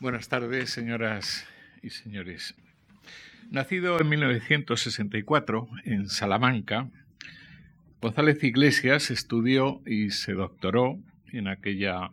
[0.00, 1.46] Buenas tardes, señoras
[1.82, 2.54] y señores.
[3.50, 6.88] Nacido en 1964 en Salamanca,
[8.00, 10.98] González Iglesias estudió y se doctoró
[11.32, 12.12] en aquella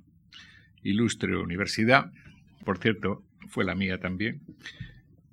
[0.83, 2.11] ilustre universidad,
[2.65, 4.41] por cierto, fue la mía también,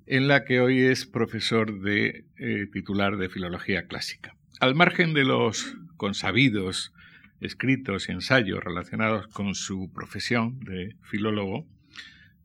[0.05, 4.33] en la que hoy es profesor de eh, titular de Filología Clásica.
[4.61, 6.93] Al margen de los consabidos
[7.41, 11.67] escritos y ensayos relacionados con su profesión de filólogo,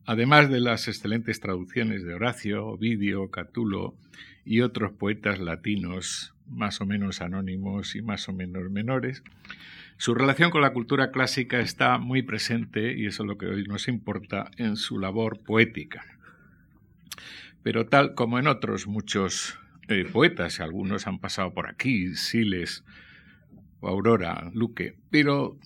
[0.05, 3.95] Además de las excelentes traducciones de Horacio, Ovidio, Catulo
[4.43, 9.23] y otros poetas latinos más o menos anónimos y más o menos menores,
[9.97, 13.63] su relación con la cultura clásica está muy presente, y eso es lo que hoy
[13.65, 16.03] nos importa, en su labor poética.
[17.61, 22.83] Pero tal como en otros muchos eh, poetas, algunos han pasado por aquí, Siles,
[23.81, 25.59] Aurora, Luque, pero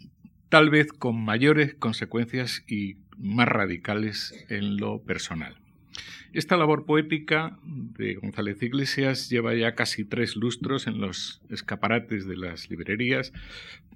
[0.49, 5.55] tal vez con mayores consecuencias y más radicales en lo personal.
[6.33, 12.35] Esta labor poética de González Iglesias lleva ya casi tres lustros en los escaparates de
[12.35, 13.31] las librerías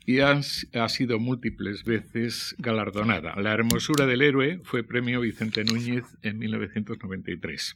[0.05, 0.41] y ha,
[0.87, 3.35] sido múltiples veces galardonada.
[3.35, 7.75] La hermosura del héroe fue premio Vicente Núñez en 1993.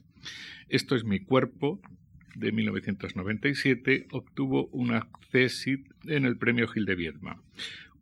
[0.70, 1.82] Esto es mi cuerpo,
[2.36, 7.42] de 1997, obtuvo un accésit en el premio Gil de Viedma.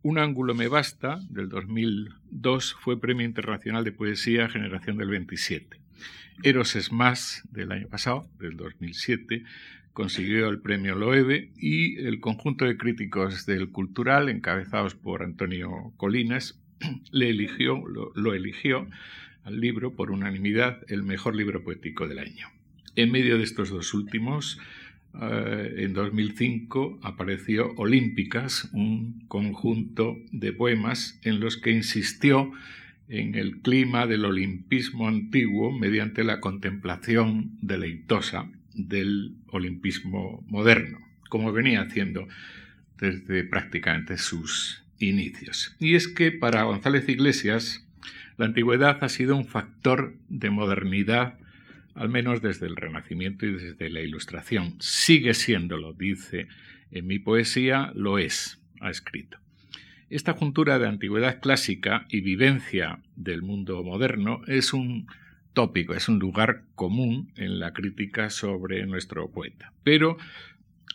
[0.04, 5.78] Un ángulo me basta, del 2002, fue Premio Internacional de Poesía Generación del 27.
[6.42, 9.44] Eros es más, del año pasado, del 2007,
[9.94, 16.60] consiguió el premio Loewe y el conjunto de críticos del Cultural, encabezados por Antonio Colinas,
[17.12, 18.88] le eligió, lo, lo eligió
[19.44, 22.48] al libro por unanimidad el mejor libro poético del año.
[22.96, 24.60] En medio de estos dos últimos,
[25.20, 32.52] eh, en 2005 apareció Olímpicas, un conjunto de poemas en los que insistió
[33.10, 41.82] en el clima del olimpismo antiguo mediante la contemplación deleitosa del olimpismo moderno, como venía
[41.82, 42.28] haciendo
[42.98, 45.76] desde prácticamente sus inicios.
[45.80, 47.86] Y es que para González Iglesias
[48.38, 51.38] la antigüedad ha sido un factor de modernidad
[51.96, 54.76] al menos desde el Renacimiento y desde la Ilustración.
[54.80, 56.48] Sigue siéndolo, dice
[56.92, 59.38] en mi poesía, lo es, ha escrito.
[60.10, 65.08] Esta juntura de antigüedad clásica y vivencia del mundo moderno es un
[65.54, 70.18] tópico, es un lugar común en la crítica sobre nuestro poeta, pero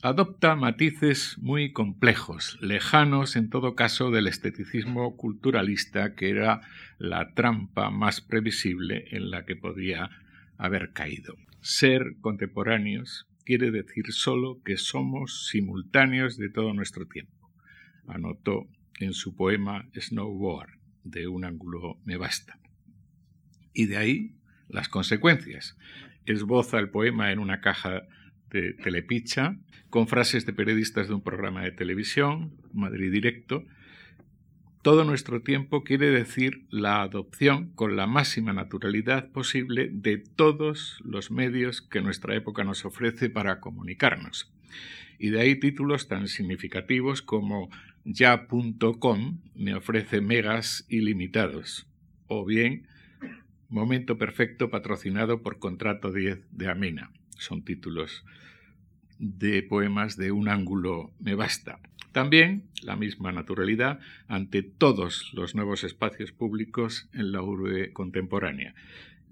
[0.03, 6.61] adopta matices muy complejos, lejanos en todo caso del esteticismo culturalista que era
[6.99, 10.11] la trampa más previsible en la que podía
[10.59, 11.35] haber caído.
[11.61, 17.53] Ser contemporáneos quiere decir solo que somos simultáneos de todo nuestro tiempo,
[18.07, 18.67] anotó
[18.99, 20.71] en su poema Snowboard,
[21.05, 22.59] de un ángulo me basta.
[23.73, 24.37] Y de ahí
[24.69, 25.77] las consecuencias.
[26.25, 28.03] Esboza el poema en una caja
[28.51, 29.57] de telepicha,
[29.91, 33.65] con frases de periodistas de un programa de televisión, Madrid Directo,
[34.87, 41.33] todo nuestro tiempo quiere decir la adopción con la máxima naturalidad posible de todos los
[41.33, 44.49] medios que nuestra época nos ofrece para comunicarnos.
[45.19, 47.69] Y de ahí títulos tan significativos como
[48.05, 51.89] ya.com me ofrece megas ilimitados
[52.29, 52.87] o bien
[53.69, 57.11] Momento Perfecto patrocinado por Contrato 10 de Amena.
[57.39, 58.25] Son títulos
[59.19, 61.81] de poemas de un ángulo me basta.
[62.17, 68.75] También la misma naturalidad ante todos los nuevos espacios públicos en la urbe contemporánea.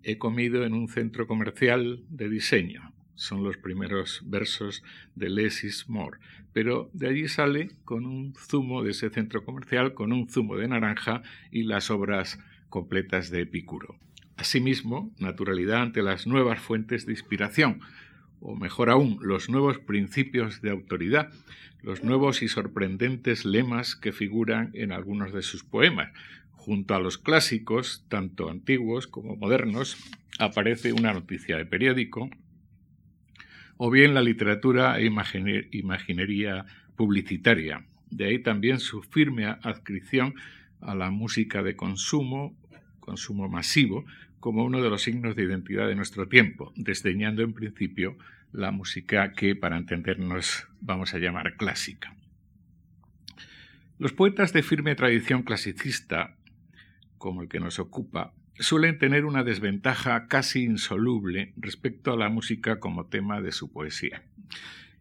[0.03, 2.93] He comido en un centro comercial de diseño.
[3.15, 4.83] Son los primeros versos
[5.15, 6.19] de Less More.
[6.53, 10.69] Pero de allí sale con un zumo de ese centro comercial, con un zumo de
[10.69, 13.97] naranja y las obras completas de Epicuro.
[14.37, 17.81] Asimismo, naturalidad ante las nuevas fuentes de inspiración,
[18.45, 21.33] o mejor aún, los nuevos principios de autoridad,
[21.83, 26.13] los nuevos y sorprendentes lemas que figuran en algunos de sus poemas.
[26.53, 29.97] Junto a los clásicos, tanto antiguos como modernos,
[30.39, 32.29] aparece una noticia de periódico,
[33.79, 35.11] o bien la literatura e
[35.73, 36.67] imaginería
[36.97, 37.87] publicitaria.
[38.11, 40.35] De ahí también su firme adscripción
[40.83, 42.55] a la música de consumo,
[43.01, 44.05] consumo masivo,
[44.39, 48.19] como uno de los signos de identidad de nuestro tiempo, desdeñando en principio
[48.55, 52.15] la música que, para entendernos, vamos a llamar clásica.
[53.99, 56.37] Los poetas de firme tradición clasicista,
[57.19, 62.79] como el que nos ocupa, suelen tener una desventaja casi insoluble respecto a la música
[62.79, 64.23] como tema de su poesía.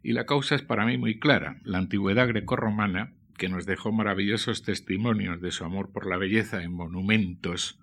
[0.02, 1.60] Y la causa es para mí muy clara.
[1.62, 6.72] La antigüedad grecorromana, que nos dejó maravillosos testimonios de su amor por la belleza en
[6.72, 7.78] monumentos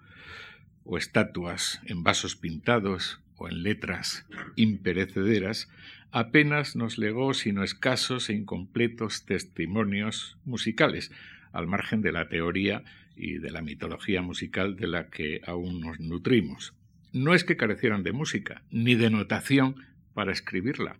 [0.83, 5.69] o estatuas en vasos pintados o en letras imperecederas,
[6.11, 11.11] apenas nos legó sino escasos e incompletos testimonios musicales,
[11.51, 12.83] al margen de la teoría
[13.15, 16.73] y de la mitología musical de la que aún nos nutrimos.
[17.13, 19.75] No es que carecieran de música, ni de notación
[20.13, 20.97] para escribirla,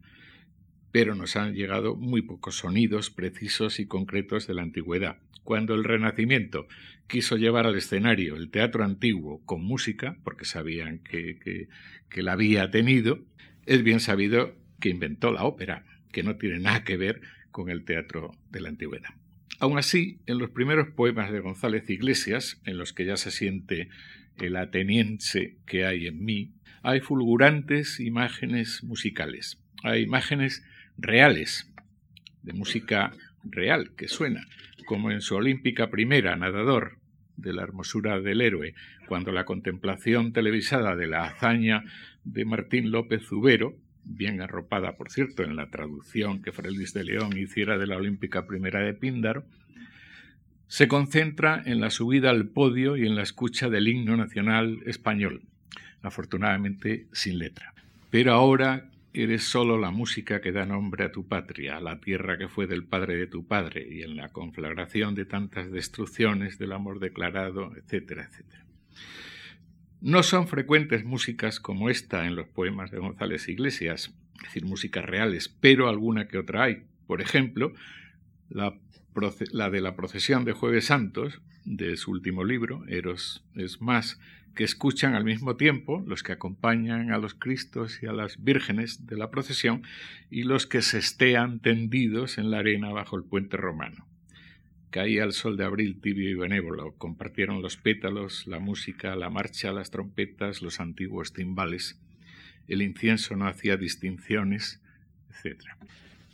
[0.91, 5.17] pero nos han llegado muy pocos sonidos precisos y concretos de la antigüedad.
[5.43, 6.67] Cuando el Renacimiento
[7.07, 11.67] quiso llevar al escenario el teatro antiguo con música, porque sabían que,
[12.15, 13.19] la había tenido,
[13.65, 17.21] es bien sabido que inventó la ópera, que no tiene nada que ver
[17.51, 19.09] con el teatro de la antigüedad.
[19.59, 23.89] Aún así, en los primeros poemas de González Iglesias, en los que ya se siente
[24.39, 29.61] el ateniense que hay en mí, hay fulgurantes imágenes musicales.
[29.83, 30.63] Hay imágenes
[30.97, 31.71] reales,
[32.44, 33.11] de música
[33.43, 34.45] real que suena,
[34.85, 36.97] como en su olímpica primera, Nadador,
[37.38, 38.75] de la hermosura del héroe,
[39.07, 41.83] cuando la contemplación televisada de la hazaña
[42.23, 47.38] de Martín López Zubero, bien arropada, por cierto, en la traducción que Félix de León
[47.38, 49.44] hiciera de la olímpica primera de Píndaro,
[50.67, 55.41] se concentra en la subida al podio y en la escucha del himno nacional español,
[56.01, 57.73] afortunadamente sin letra.
[58.09, 62.37] Pero ahora Eres solo la música que da nombre a tu patria, a la tierra
[62.37, 66.71] que fue del padre de tu padre, y en la conflagración de tantas destrucciones del
[66.71, 68.65] amor declarado, etcétera, etcétera.
[69.99, 75.05] No son frecuentes músicas como esta en los poemas de González Iglesias, es decir, músicas
[75.05, 76.83] reales, pero alguna que otra hay.
[77.05, 77.73] Por ejemplo,
[78.49, 78.79] la,
[79.51, 84.19] la de la procesión de Jueves Santos, de su último libro, Eros es más,
[84.56, 89.07] que escuchan al mismo tiempo los que acompañan a los Cristos y a las vírgenes
[89.07, 89.83] de la procesión
[90.30, 94.06] y los que se estean tendidos en la arena bajo el puente romano.
[94.89, 99.71] Caía el sol de abril tibio y benévolo, compartieron los pétalos, la música, la marcha,
[99.71, 101.97] las trompetas, los antiguos timbales.
[102.68, 104.81] El incienso no hacía distinciones,
[105.30, 105.63] etc.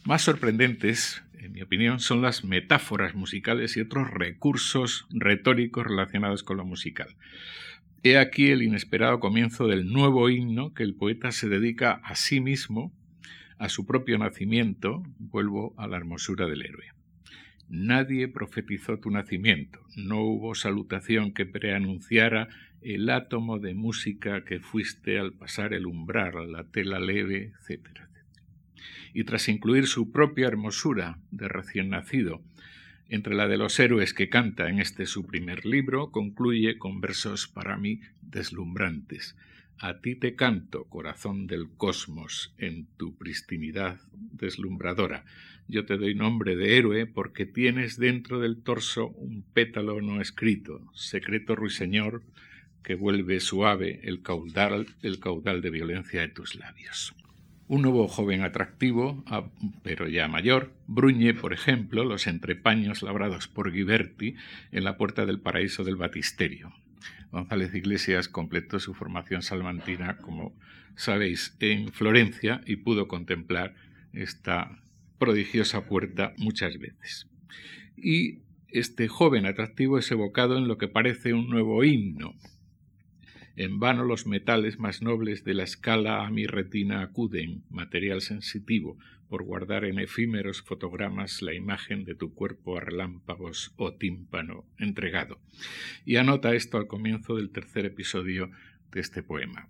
[0.05, 6.57] Más sorprendentes, en mi opinión, son las metáforas musicales y otros recursos retóricos relacionados con
[6.57, 7.15] lo musical.
[8.03, 12.39] He aquí el inesperado comienzo del nuevo himno que el poeta se dedica a sí
[12.39, 12.93] mismo,
[13.57, 16.85] a su propio nacimiento, vuelvo a la hermosura del héroe.
[17.69, 22.47] Nadie profetizó tu nacimiento, no hubo salutación que preanunciara
[22.81, 27.81] el átomo de música que fuiste al pasar el umbral, la tela leve, etc.
[29.13, 32.43] Y tras incluir su propia hermosura de recién nacido
[33.09, 37.47] entre la de los héroes que canta en este su primer libro, concluye con versos
[37.47, 39.35] para mí deslumbrantes.
[39.79, 45.23] A ti te canto, corazón del cosmos, en tu pristinidad deslumbradora.
[45.67, 50.81] Yo te doy nombre de héroe porque tienes dentro del torso un pétalo no escrito,
[50.93, 52.23] secreto ruiseñor
[52.83, 57.13] que vuelve suave el caudal, el caudal de violencia de tus labios.
[57.69, 59.49] Un nuevo joven atractivo, ah,
[59.83, 64.35] pero ya mayor, bruñe, por ejemplo, los entrepaños labrados por Ghiberti
[64.71, 66.71] en la puerta del paraíso del Batisterio.
[67.31, 70.55] González Iglesias completó su formación salmantina, como
[70.95, 73.75] sabéis, en Florencia y pudo contemplar
[74.13, 74.81] esta
[75.19, 77.27] prodigiosa puerta muchas veces.
[77.97, 78.39] Y
[78.69, 82.33] este joven atractivo es evocado en lo que parece un nuevo himno,
[83.57, 88.99] en vano los metales más nobles de la escala a mi retina acuden, material sensitivo,
[89.29, 95.39] por guardar en efímeros fotogramas la imagen de tu cuerpo a relámpagos o tímpano entregado.
[96.05, 98.51] Y anota esto al comienzo del tercer episodio
[98.91, 99.69] de este poema.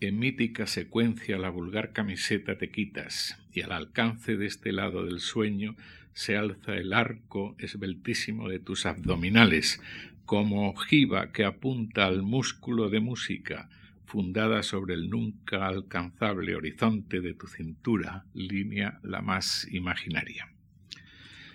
[0.00, 5.18] En mítica secuencia la vulgar camiseta te quitas, y al alcance de este lado del
[5.18, 5.74] sueño
[6.12, 9.82] se alza el arco esbeltísimo de tus abdominales,
[10.26, 13.70] como ojiva que apunta al músculo de música,
[14.04, 20.48] fundada sobre el nunca alcanzable horizonte de tu cintura, línea la más imaginaria.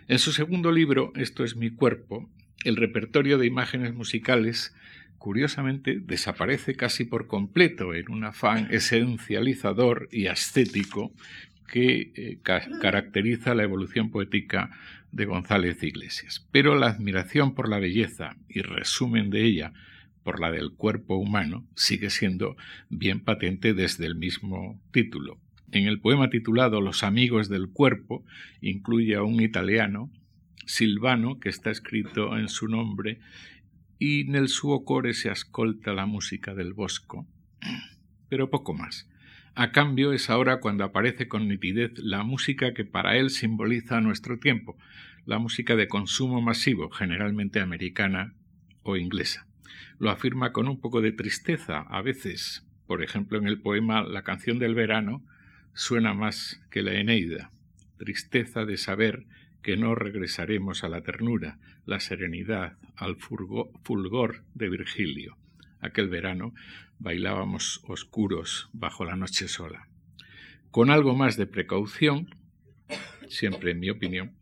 [0.08, 2.30] En su segundo libro, Esto es mi cuerpo,
[2.64, 4.74] el repertorio de imágenes musicales
[5.18, 11.14] curiosamente desaparece casi por completo en un afán esencializador y ascético
[11.68, 14.72] que eh, caracteriza la evolución poética
[15.12, 16.48] de González Iglesias.
[16.52, 19.74] Pero la admiración por la belleza y resumen de ella
[20.24, 22.56] por la del cuerpo humano sigue siendo
[22.90, 25.40] bien patente desde el mismo título.
[25.72, 28.26] En el poema titulado Los amigos del cuerpo
[28.60, 30.12] incluye a un italiano,
[30.66, 33.20] Silvano, que está escrito en su nombre,
[33.98, 37.26] y nel suo core se ascolta la música del bosco.
[38.30, 39.08] Pero poco más.
[39.54, 44.40] A cambio es ahora cuando aparece con nitidez la música que para él simboliza nuestro
[44.40, 44.78] tiempo,
[45.26, 48.34] la música de consumo masivo, generalmente americana
[48.84, 49.48] o inglesa.
[50.00, 52.66] Lo afirma con un poco de tristeza a veces.
[52.88, 55.22] Por ejemplo, en el poema La canción del verano
[55.74, 57.52] suena más que la Eneida.
[57.98, 59.26] Tristeza de saber
[59.62, 65.38] que no regresaremos a la ternura, la serenidad, al fulgor de Virgilio.
[65.82, 66.54] Aquel verano
[67.02, 69.88] bailábamos oscuros bajo la noche sola.
[70.70, 72.36] Con algo más de precaución,
[73.28, 74.34] siempre en mi opinión,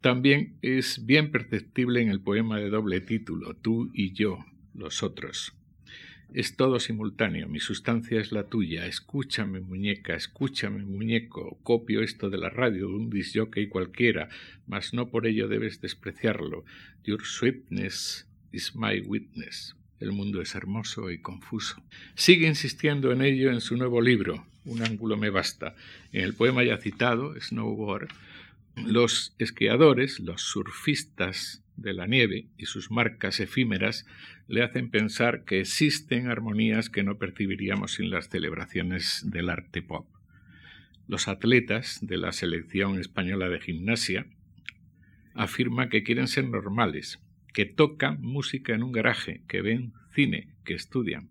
[0.00, 4.44] también es bien perceptible en el poema de doble título, Tú y yo,
[4.74, 5.54] los otros.
[6.32, 12.38] Es todo simultáneo, mi sustancia es la tuya, escúchame muñeca, escúchame muñeco, copio esto de
[12.38, 14.28] la radio de un disjockey cualquiera,
[14.66, 16.64] mas no por ello debes despreciarlo.
[17.04, 19.76] Your sweetness is my witness.
[20.04, 21.82] El mundo es hermoso y confuso.
[22.14, 25.74] Sigue insistiendo en ello en su nuevo libro, Un ángulo me basta.
[26.12, 28.08] En el poema ya citado, Snowboard,
[28.76, 34.04] los esquiadores, los surfistas de la nieve y sus marcas efímeras
[34.46, 40.06] le hacen pensar que existen armonías que no percibiríamos sin las celebraciones del arte pop.
[41.08, 44.26] Los atletas de la selección española de gimnasia
[45.32, 47.23] afirman que quieren ser normales,
[47.54, 51.30] que tocan música en un garaje, que ven cine, que estudian.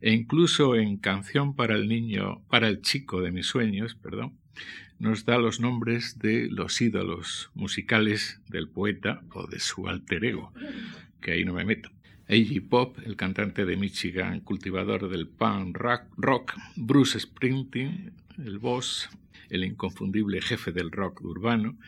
[0.00, 4.34] E incluso en Canción para el niño, para el chico de mis sueños, perdón,
[4.98, 10.52] nos da los nombres de los ídolos musicales del poeta o de su alter ego,
[11.20, 11.90] que ahí no me meto.
[12.28, 12.68] A.G.
[12.68, 18.12] Pop, el cantante de Michigan, cultivador del punk rock, Bruce Springsteen,
[18.44, 19.08] el boss,
[19.48, 21.78] el inconfundible jefe del rock urbano,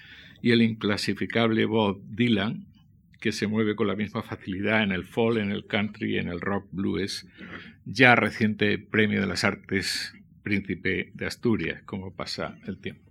[0.41, 2.67] y el inclasificable Bob Dylan,
[3.21, 6.41] que se mueve con la misma facilidad en el folk, en el country en el
[6.41, 7.27] rock blues,
[7.85, 13.03] ya reciente premio de las artes príncipe de Asturias, como pasa el tiempo.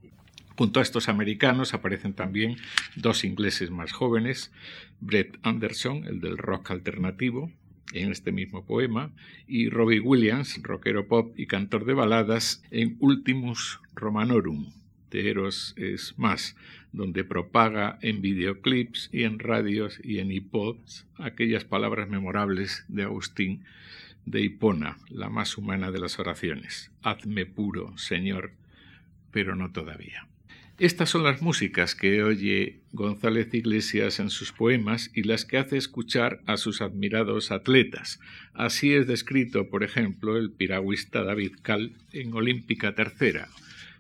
[0.58, 2.58] Junto a estos americanos aparecen también
[2.96, 4.52] dos ingleses más jóvenes,
[5.00, 7.52] Brett Anderson, el del rock alternativo,
[7.94, 9.12] en este mismo poema,
[9.48, 14.72] y Robbie Williams, rockero pop y cantor de baladas, en Ultimus Romanorum,
[15.12, 16.56] de Eros es más,
[16.98, 23.64] donde propaga en videoclips y en radios y en iPods aquellas palabras memorables de Agustín
[24.26, 26.92] de Hipona, la más humana de las oraciones.
[27.02, 28.52] Hazme puro, Señor,
[29.32, 30.28] pero no todavía.
[30.80, 35.78] Estas son las músicas que oye González Iglesias en sus poemas y las que hace
[35.78, 38.20] escuchar a sus admirados atletas.
[38.54, 43.48] Así es descrito, por ejemplo, el piragüista David Cal en Olímpica Tercera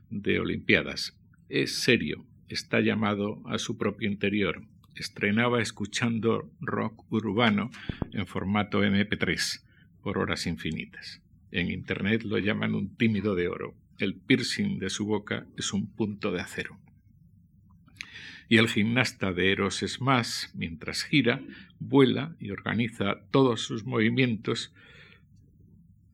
[0.09, 1.17] de Olimpiadas.
[1.49, 4.63] Es serio, está llamado a su propio interior.
[4.95, 7.69] Estrenaba escuchando rock urbano
[8.11, 9.61] en formato MP3
[10.01, 11.21] por horas infinitas.
[11.51, 13.75] En Internet lo llaman un tímido de oro.
[13.99, 16.77] El piercing de su boca es un punto de acero.
[18.49, 21.41] Y el gimnasta de Eros es más, mientras gira,
[21.79, 24.73] vuela y organiza todos sus movimientos,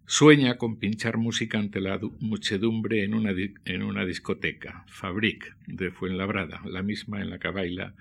[0.06, 3.32] sueña con pinchar música ante la muchedumbre en una,
[3.66, 7.94] en una discoteca, Fabric, de Fuenlabrada, la misma en la que baila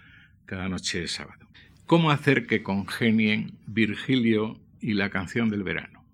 [0.46, 1.48] cada noche de sábado.
[1.86, 6.04] ¿Cómo hacer que congenien Virgilio y la canción del verano.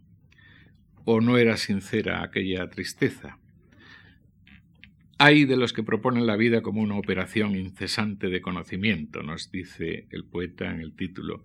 [1.05, 3.39] ¿O no era sincera aquella tristeza?
[5.17, 10.07] Hay de los que proponen la vida como una operación incesante de conocimiento, nos dice
[10.11, 11.43] el poeta en el título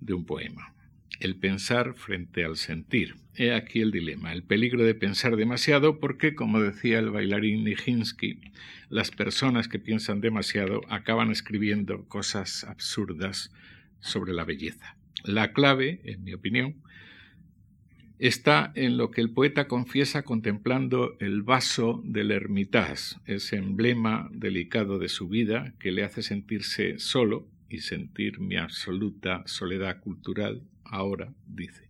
[0.00, 0.72] de un poema.
[1.20, 3.16] El pensar frente al sentir.
[3.34, 8.40] He aquí el dilema, el peligro de pensar demasiado porque, como decía el bailarín Nijinsky,
[8.88, 13.52] las personas que piensan demasiado acaban escribiendo cosas absurdas
[14.00, 14.96] sobre la belleza.
[15.22, 16.76] La clave, en mi opinión,
[18.18, 24.98] está en lo que el poeta confiesa contemplando el vaso del Hermitage, ese emblema delicado
[24.98, 31.32] de su vida que le hace sentirse solo y sentir mi absoluta soledad cultural, ahora,
[31.46, 31.88] dice,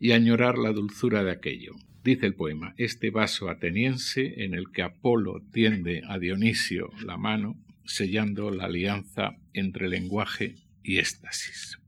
[0.00, 1.76] y añorar la dulzura de aquello.
[2.02, 7.56] Dice el poema, este vaso ateniense en el que Apolo tiende a Dionisio la mano,
[7.84, 11.78] sellando la alianza entre lenguaje y éxtasis.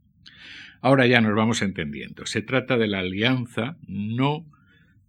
[0.80, 2.26] Ahora ya nos vamos entendiendo.
[2.26, 4.46] Se trata de la alianza, no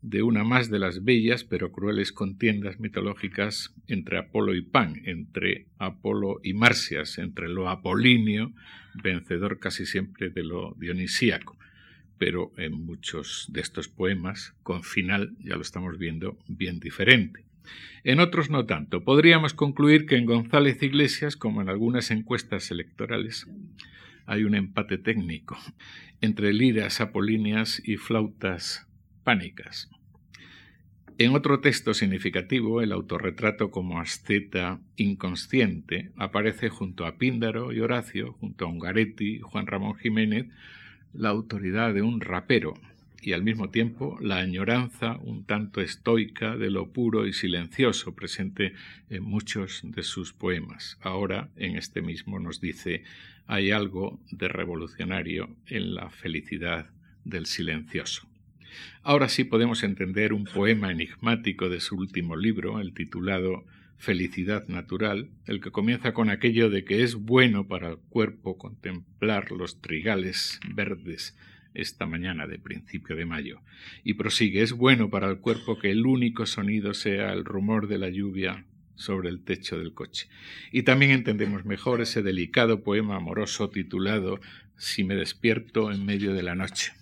[0.02, 5.66] de una más de las bellas pero crueles contiendas mitológicas entre Apolo y Pan, entre
[5.78, 8.54] Apolo y Marcias, entre lo apolíneo,
[9.02, 11.58] vencedor casi siempre de lo dionisíaco,
[12.18, 17.46] pero en muchos de estos poemas, con final, ya lo estamos viendo, bien diferente.
[18.04, 19.04] En otros no tanto.
[19.04, 23.48] Podríamos concluir que en González Iglesias, como en algunas encuestas electorales,
[24.26, 25.58] hay un empate técnico
[26.22, 28.88] entre liras apolíneas y flautas
[29.24, 29.90] pánicas.
[31.18, 38.34] En otro texto significativo, el autorretrato como asceta inconsciente aparece junto a Píndaro y Horacio,
[38.34, 40.48] junto a Ungaretti Juan Ramón Jiménez,
[41.14, 42.74] la autoridad de un rapero
[43.22, 48.74] y al mismo tiempo la añoranza un tanto estoica de lo puro y silencioso presente
[49.10, 50.98] en muchos de sus poemas.
[51.02, 53.04] Ahora, en este mismo nos dice,
[53.48, 56.90] hay algo de revolucionario en la felicidad
[57.24, 58.28] del silencioso.
[59.04, 63.66] Ahora sí podemos entender un poema enigmático de su último libro, el titulado
[63.98, 69.52] Felicidad Natural, el que comienza con aquello de que es bueno para el cuerpo contemplar
[69.52, 71.38] los trigales verdes
[71.76, 73.62] esta mañana de principio de mayo,
[74.04, 77.98] y prosigue, es bueno para el cuerpo que el único sonido sea el rumor de
[77.98, 78.66] la lluvia
[78.96, 80.28] sobre el techo del coche.
[80.72, 84.40] Y también entendemos mejor ese delicado poema amoroso titulado
[84.78, 86.94] Si me despierto en medio de la noche,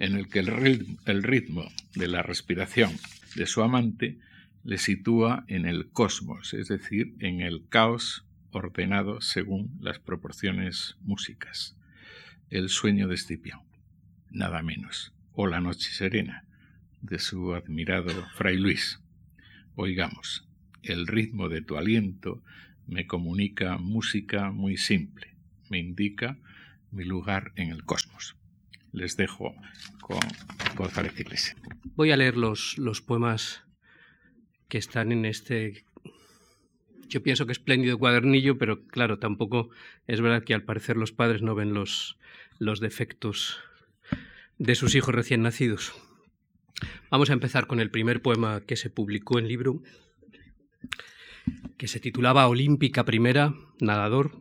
[0.00, 2.90] en el que el ritmo, de la respiración
[3.36, 4.18] de su amante
[4.64, 11.76] le sitúa en el cosmos, es decir, en el caos ordenado según las proporciones músicas.
[12.50, 13.70] El sueño de Escipión
[14.30, 16.44] nada menos, o La Noche Serena,
[17.02, 19.00] de su admirado Fray Luis.
[19.74, 20.48] Oigamos,
[20.82, 22.42] el ritmo de tu aliento
[22.86, 25.34] me comunica música muy simple,
[25.68, 26.38] me indica
[26.90, 28.36] mi lugar en el cosmos.
[28.92, 29.54] Les dejo
[30.00, 30.20] con
[30.76, 31.56] González Iglesias.
[31.94, 33.62] Voy a leer los, los poemas
[34.68, 35.84] que están en este
[37.10, 39.70] yo pienso que espléndido cuadernillo, pero claro, tampoco
[40.06, 42.16] es verdad que al parecer los padres no ven los,
[42.58, 43.58] los defectos
[44.58, 45.92] de sus hijos recién nacidos.
[47.10, 49.82] Vamos a empezar con el primer poema que se publicó en libro,
[51.76, 54.40] que se titulaba Olímpica Primera, Nadador,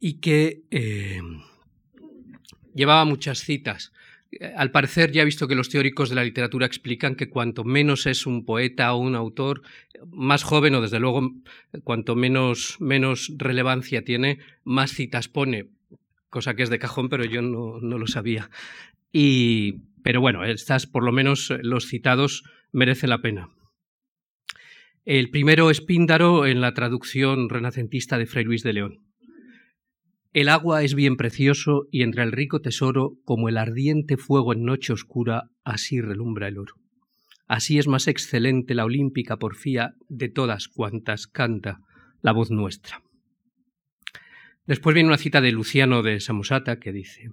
[0.00, 1.20] y que eh,
[2.76, 3.92] llevaba muchas citas.
[4.56, 8.06] Al parecer ya he visto que los teóricos de la literatura explican que cuanto menos
[8.06, 9.62] es un poeta o un autor,
[10.06, 11.32] más joven o desde luego
[11.84, 15.70] cuanto menos, menos relevancia tiene, más citas pone
[16.36, 18.50] cosa que es de cajón, pero yo no, lo sabía.
[19.10, 23.48] Y, pero bueno, estas, por lo menos los citados, merece la pena.
[25.06, 29.05] El primero es Píndaro en la traducción renacentista de Fray Luis de León.
[30.36, 34.64] El agua es bien precioso y entre el rico tesoro, como el ardiente fuego en
[34.64, 36.74] noche oscura, así relumbra el oro.
[37.46, 41.78] Así es más excelente la olímpica porfía de todas cuantas canta
[42.20, 43.00] la voz nuestra.
[44.66, 47.30] Después viene una cita de Luciano de Samosata que dice,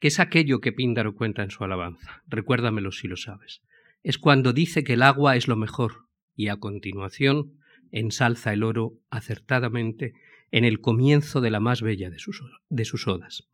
[0.00, 2.24] ¿qué es aquello que Píndaro cuenta en su alabanza?
[2.26, 3.62] Recuérdamelo si lo sabes.
[4.02, 7.60] Es cuando dice que el agua es lo mejor y a continuación
[7.92, 10.14] ensalza el oro acertadamente
[10.52, 13.48] en el comienzo de la más bella de sus, de sus odas.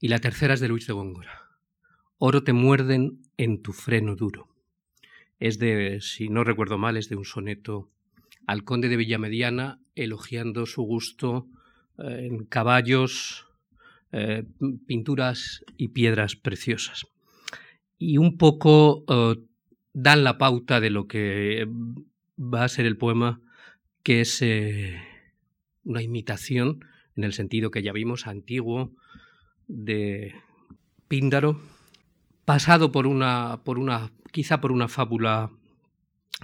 [0.00, 1.44] Y la tercera es de Luis de Góngora.
[2.18, 4.48] Oro te muerden en tu freno duro.
[5.38, 7.90] Es de, si no recuerdo mal, es de un soneto
[8.46, 11.48] al conde de Villamediana elogiando su gusto
[11.98, 13.46] eh, en caballos,
[14.12, 14.44] eh,
[14.86, 17.06] pinturas y piedras preciosas.
[17.98, 19.36] Y un poco eh,
[19.92, 21.66] dan la pauta de lo que
[22.38, 23.40] va a ser el poema,
[24.02, 24.42] que es
[25.84, 26.84] una imitación,
[27.16, 28.92] en el sentido que ya vimos, antiguo,
[29.66, 30.34] de
[31.08, 31.60] Píndaro,
[32.44, 35.50] pasado por una, por una, quizá por una fábula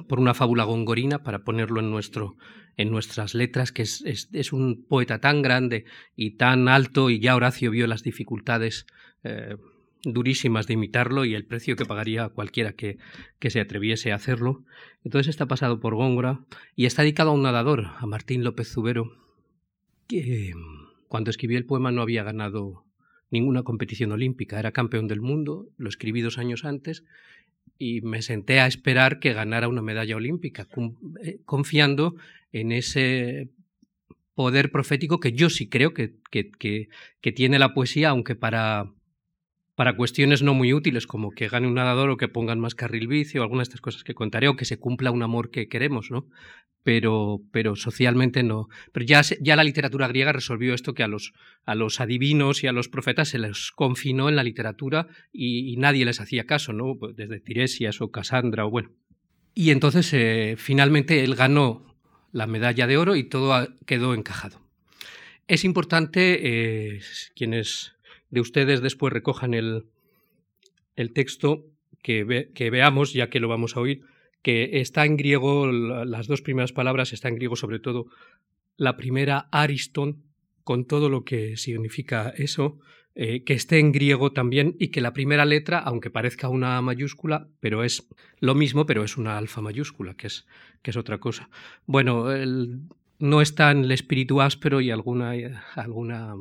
[0.09, 2.37] por una fábula gongorina para ponerlo en, nuestro,
[2.77, 5.85] en nuestras letras, que es, es, un poeta tan grande
[6.17, 8.87] y tan alto, y ya Horacio vio las dificultades
[9.25, 9.57] eh,
[10.03, 12.99] durísimas de imitarlo y el precio que pagaría cualquiera que,
[13.39, 14.65] que, se atreviese a hacerlo.
[15.05, 16.41] Entonces está pasado por Góngora
[16.77, 19.13] y está dedicado a un nadador, a Martín López Zubero,
[20.11, 20.53] que
[21.07, 22.85] cuando escribió el poema no había ganado
[23.31, 27.05] ninguna competición olímpica, era campeón del mundo, lo escribí dos años antes
[27.79, 30.67] y me senté a esperar que ganara una medalla olímpica,
[31.23, 32.17] eh, confiando
[32.53, 33.51] en ese
[34.35, 36.51] poder profético que yo sí creo que, que,
[37.21, 38.91] que, tiene la poesía, aunque para,
[39.81, 43.09] para cuestiones no muy útiles, como que gane un nadador o que pongan más carril
[43.09, 45.69] bici o algunas de estas cosas que contaré, o que se cumpla un amor que
[45.69, 46.29] queremos, ¿no?
[46.83, 48.69] pero, pero socialmente no.
[48.93, 51.33] Pero ya, ya la literatura griega resolvió esto que a los,
[51.65, 56.05] a los adivinos y a los profetas se les confinó en la literatura y, nadie
[56.05, 56.99] les hacía caso, ¿no?
[56.99, 58.91] Pues desde Tiresias o Casandra o bueno.
[59.55, 61.97] Y entonces eh, finalmente él ganó
[62.33, 64.61] la medalla de oro y todo quedó encajado.
[65.49, 67.01] Es importante, eh,
[67.35, 67.95] quienes
[68.31, 69.87] de ustedes después recojan el,
[70.97, 71.67] el texto,
[72.03, 74.03] que, que veamos, ya que lo vamos a oír,
[74.43, 78.07] que está en griego, las dos primeras palabras están en griego sobre todo,
[78.77, 80.23] la primera Ariston,
[80.65, 82.79] con todo lo que significa eso,
[83.15, 87.49] eh, que esté en griego también y que la primera letra, aunque parezca una mayúscula,
[87.59, 90.47] pero es lo mismo, pero es una alfa mayúscula, que es,
[90.81, 91.51] que es otra cosa.
[91.87, 92.27] Bueno,
[93.19, 95.33] no está en el espíritu áspero y alguna,
[95.75, 96.35] alguna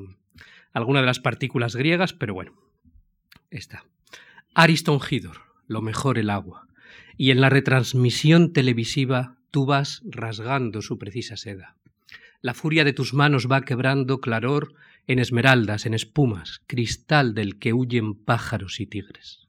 [0.73, 2.53] alguna de las partículas griegas, pero bueno,
[3.49, 3.85] está.
[4.53, 6.67] Ariston Hidor, lo mejor el agua.
[7.17, 11.75] Y en la retransmisión televisiva tú vas rasgando su precisa seda.
[12.41, 14.73] La furia de tus manos va quebrando claror
[15.07, 19.47] en esmeraldas, en espumas, cristal del que huyen pájaros y tigres.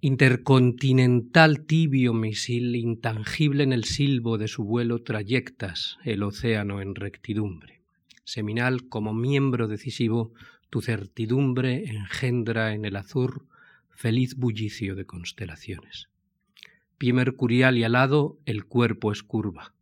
[0.00, 7.77] Intercontinental tibio misil, intangible en el silbo de su vuelo, trayectas el océano en rectidumbre.
[8.28, 10.34] Seminal como miembro decisivo,
[10.68, 13.46] tu certidumbre engendra en el azur
[13.88, 16.10] feliz bullicio de constelaciones.
[16.98, 19.72] Pie mercurial y alado, el cuerpo es curva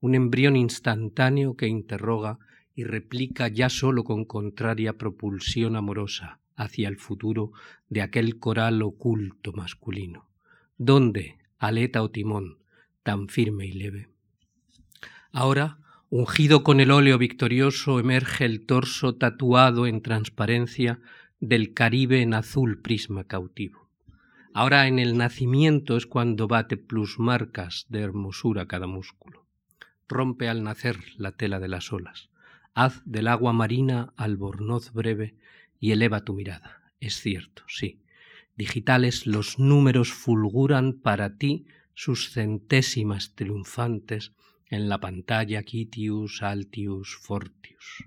[0.00, 2.38] un embrión instantáneo que interroga
[2.74, 7.52] y replica ya sólo con contraria propulsión amorosa hacia el futuro
[7.88, 10.28] de aquel coral oculto masculino.
[10.76, 12.58] ¿Dónde, aleta o timón,
[13.02, 14.10] tan firme y leve?
[15.32, 15.78] Ahora,
[16.10, 21.00] ungido con el óleo victorioso, emerge el torso tatuado en transparencia
[21.40, 23.88] del Caribe en azul prisma cautivo.
[24.54, 29.46] Ahora en el nacimiento es cuando bate plusmarcas de hermosura cada músculo
[30.08, 32.28] rompe al nacer la tela de las olas.
[32.74, 35.34] Haz del agua marina albornoz breve
[35.80, 36.82] y eleva tu mirada.
[37.00, 38.00] Es cierto, sí.
[38.56, 44.32] Digitales los números fulguran para ti sus centésimas triunfantes
[44.68, 48.04] en la pantalla Quitius, Altius, Fortius.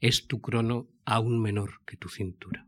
[0.00, 2.66] Es tu crono aún menor que tu cintura.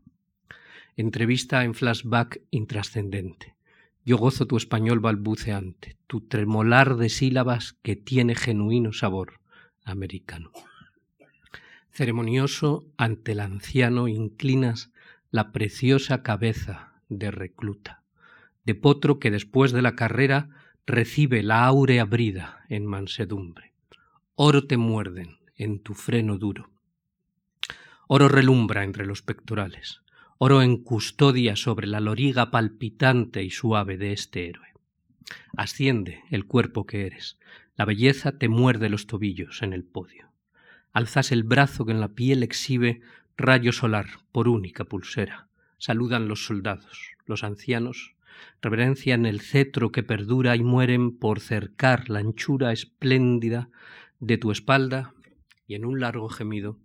[0.95, 3.55] Entrevista en flashback intrascendente.
[4.05, 9.39] Yo gozo tu español balbuceante, tu tremolar de sílabas que tiene genuino sabor
[9.83, 10.51] americano.
[11.89, 14.91] Ceremonioso ante el anciano inclinas
[15.31, 18.03] la preciosa cabeza de recluta,
[18.65, 20.49] de potro que después de la carrera
[20.85, 23.73] recibe la áurea brida en mansedumbre.
[24.35, 26.71] Oro te muerden en tu freno duro.
[28.07, 30.03] Oro relumbra entre los pectorales
[30.45, 34.67] oro en custodia sobre la loriga palpitante y suave de este héroe.
[35.55, 37.39] Asciende el cuerpo que eres,
[37.77, 40.33] la belleza te muerde los tobillos en el podio.
[40.91, 42.99] Alzas el brazo que en la piel exhibe
[43.37, 45.47] rayo solar por única pulsera.
[45.77, 48.15] Saludan los soldados, los ancianos,
[48.61, 53.69] reverencian el cetro que perdura y mueren por cercar la anchura espléndida
[54.19, 55.13] de tu espalda
[55.67, 56.77] y en un largo gemido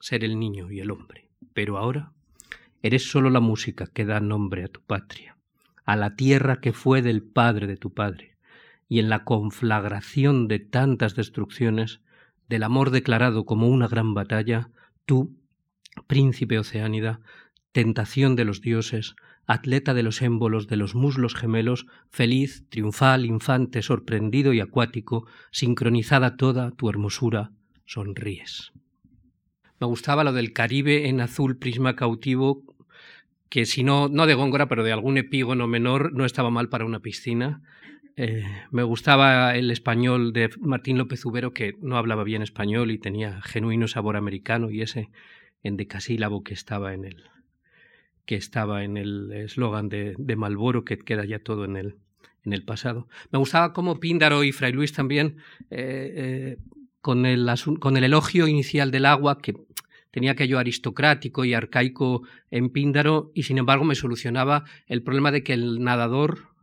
[0.00, 1.28] ser el niño y el hombre.
[1.52, 2.14] Pero ahora
[2.84, 5.38] Eres sólo la música que da nombre a tu patria,
[5.86, 8.36] a la tierra que fue del padre de tu padre,
[8.90, 12.02] y en la conflagración de tantas destrucciones,
[12.46, 14.68] del amor declarado como una gran batalla,
[15.06, 15.34] tú,
[16.06, 17.20] príncipe oceánida,
[17.72, 23.82] tentación de los dioses, atleta de los émbolos de los muslos gemelos, feliz, triunfal, infante,
[23.82, 27.52] sorprendido y acuático, sincronizada toda tu hermosura,
[27.84, 28.72] sonríes.
[29.80, 32.62] Me gustaba lo del Caribe en azul prisma cautivo
[33.54, 36.84] que si no, no de Góngora, pero de algún epígono menor, no estaba mal para
[36.84, 37.62] una piscina.
[38.16, 42.98] Eh, me gustaba el español de Martín López Ubero, que no hablaba bien español y
[42.98, 45.08] tenía genuino sabor americano, y ese
[45.62, 47.24] endecasílabo que estaba en el
[48.26, 51.96] que estaba en el eslogan de, de Malboro, que queda ya todo en el,
[52.44, 53.08] en el pasado.
[53.30, 55.36] Me gustaba cómo Píndaro y Fray Luis también,
[55.70, 56.58] eh, eh,
[57.00, 57.48] con, el,
[57.80, 59.54] con el elogio inicial del agua, que
[60.10, 65.42] tenía aquello aristocrático y arcaico en Píndaro y sin embargo me solucionaba el problema de
[65.42, 66.54] que el nadador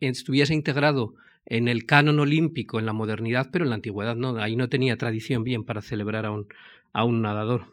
[0.00, 1.14] estuviese integrado
[1.46, 4.96] en el canon olímpico en la modernidad, pero en la antigüedad no, ahí no tenía
[4.96, 6.46] tradición bien para celebrar a un,
[6.92, 7.66] a un nadador.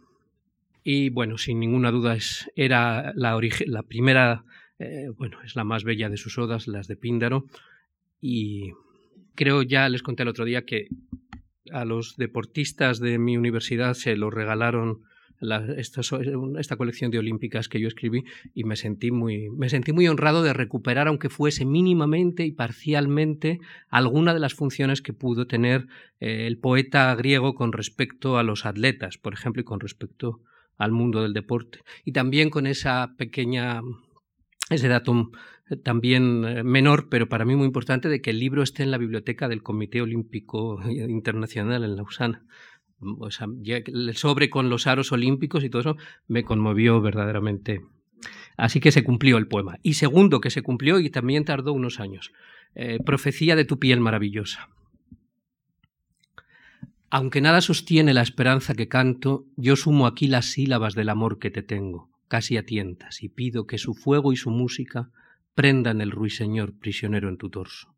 [0.83, 3.37] Y bueno, sin ninguna duda es, era la,
[3.83, 4.43] primera,
[4.79, 7.45] eh, bueno, es la más bella de sus odas, las de Píndaro,
[8.19, 8.71] y
[9.35, 10.87] creo ya les conté el otro día que
[11.71, 15.03] a los deportistas de mi universidad se lo regalaron
[15.77, 20.43] esta, colección de olímpicas que yo escribí y me sentí muy me sentí muy honrado
[20.43, 25.87] de recuperar aunque fuese mínimamente y parcialmente alguna de las funciones que pudo tener
[26.19, 30.41] eh, el poeta griego con respecto a los atletas por ejemplo y con respecto
[30.77, 33.81] al mundo del deporte y también con esa pequeña
[34.69, 35.31] ese dato
[35.83, 38.97] también eh, menor, pero para mí muy importante, de que el libro esté en la
[38.97, 42.45] biblioteca del Comité Olímpico Internacional en Lausana.
[43.19, 47.81] O sea, el sobre con los aros olímpicos y todo eso me conmovió verdaderamente.
[48.57, 49.79] Así que se cumplió el poema.
[49.81, 52.31] Y segundo, que se cumplió y también tardó unos años.
[52.75, 54.69] Eh, profecía de tu piel maravillosa.
[57.13, 61.51] Aunque nada sostiene la esperanza que canto, yo sumo aquí las sílabas del amor que
[61.51, 65.09] te tengo, casi a tientas, y pido que su fuego y su música
[65.53, 67.93] prendan el ruiseñor prisionero en tu torso.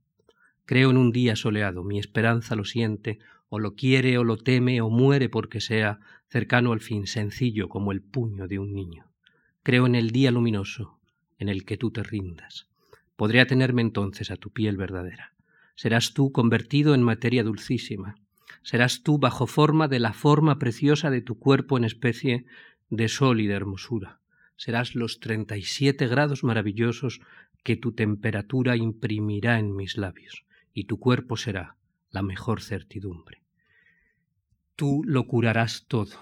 [0.65, 4.81] Creo en un día soleado, mi esperanza lo siente, o lo quiere o lo teme
[4.81, 9.11] o muere porque sea cercano al fin, sencillo como el puño de un niño.
[9.61, 10.97] Creo en el día luminoso,
[11.37, 12.65] en el que tú te rindas.
[13.15, 15.33] Podré atenerme entonces a tu piel verdadera.
[15.75, 18.15] Serás tú convertido en materia dulcísima.
[18.63, 22.45] Serás tú bajo forma de la forma preciosa de tu cuerpo en especie
[22.89, 24.19] de sol y de hermosura.
[24.55, 27.19] Serás los treinta y siete grados maravillosos
[27.63, 31.75] que tu temperatura imprimirá en mis labios, y tu cuerpo será
[32.09, 33.41] la mejor certidumbre.
[34.75, 36.17] Tú lo curarás todo,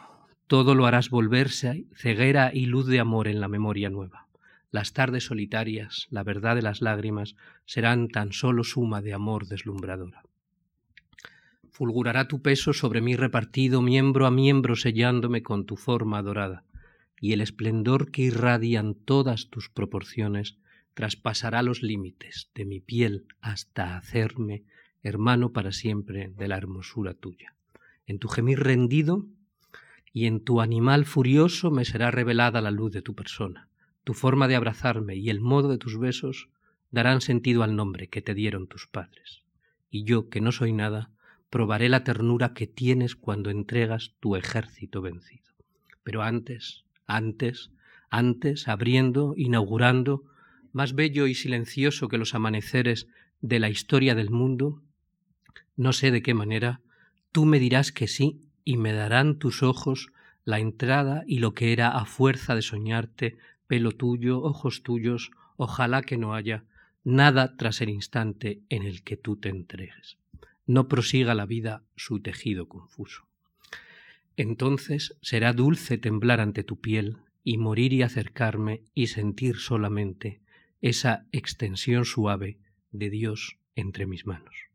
[0.48, 4.28] todo lo harás volverse ceguera y luz de amor en la memoria nueva.
[4.72, 10.24] Las tardes solitarias, la verdad de las lágrimas, serán tan solo suma de amor deslumbradora.
[11.72, 16.66] Fulgurará tu peso sobre mí repartido miembro a miembro sellándome con tu forma dorada,
[17.20, 20.58] y el esplendor que irradian todas tus proporciones
[20.94, 24.64] traspasará los límites de mi piel hasta hacerme
[25.02, 27.56] hermano para siempre de la hermosura tuya.
[28.06, 29.26] En tu gemir rendido
[30.12, 33.70] y en tu animal furioso me será revelada la luz de tu persona.
[34.04, 36.50] Tu forma de abrazarme y el modo de tus besos
[36.92, 39.44] darán sentido al nombre que te dieron tus padres.
[39.90, 41.12] Y yo, que no soy nada,
[41.52, 45.52] probaré la ternura que tienes cuando entregas tu ejército vencido.
[46.02, 47.72] Pero antes, antes,
[48.10, 50.24] antes, abriendo, inaugurando,
[50.72, 53.08] más bello y silencioso que los amaneceres
[53.42, 54.82] de la historia del mundo,
[55.76, 56.80] no sé de qué manera,
[57.34, 60.08] tú me dirás que sí y me darán tus ojos
[60.46, 63.38] la entrada y lo que era a fuerza de soñarte,
[63.68, 66.64] pelo tuyo, ojos tuyos, ojalá que no haya
[67.04, 70.21] nada tras el instante en el que tú te entregues.
[70.66, 73.28] No prosiga la vida su tejido confuso.
[74.38, 80.42] Entonces será dulce temblar ante tu piel y morir y acercarme y sentir solamente
[80.82, 82.58] esa extensión suave
[82.92, 84.71] de Dios entre mis manos.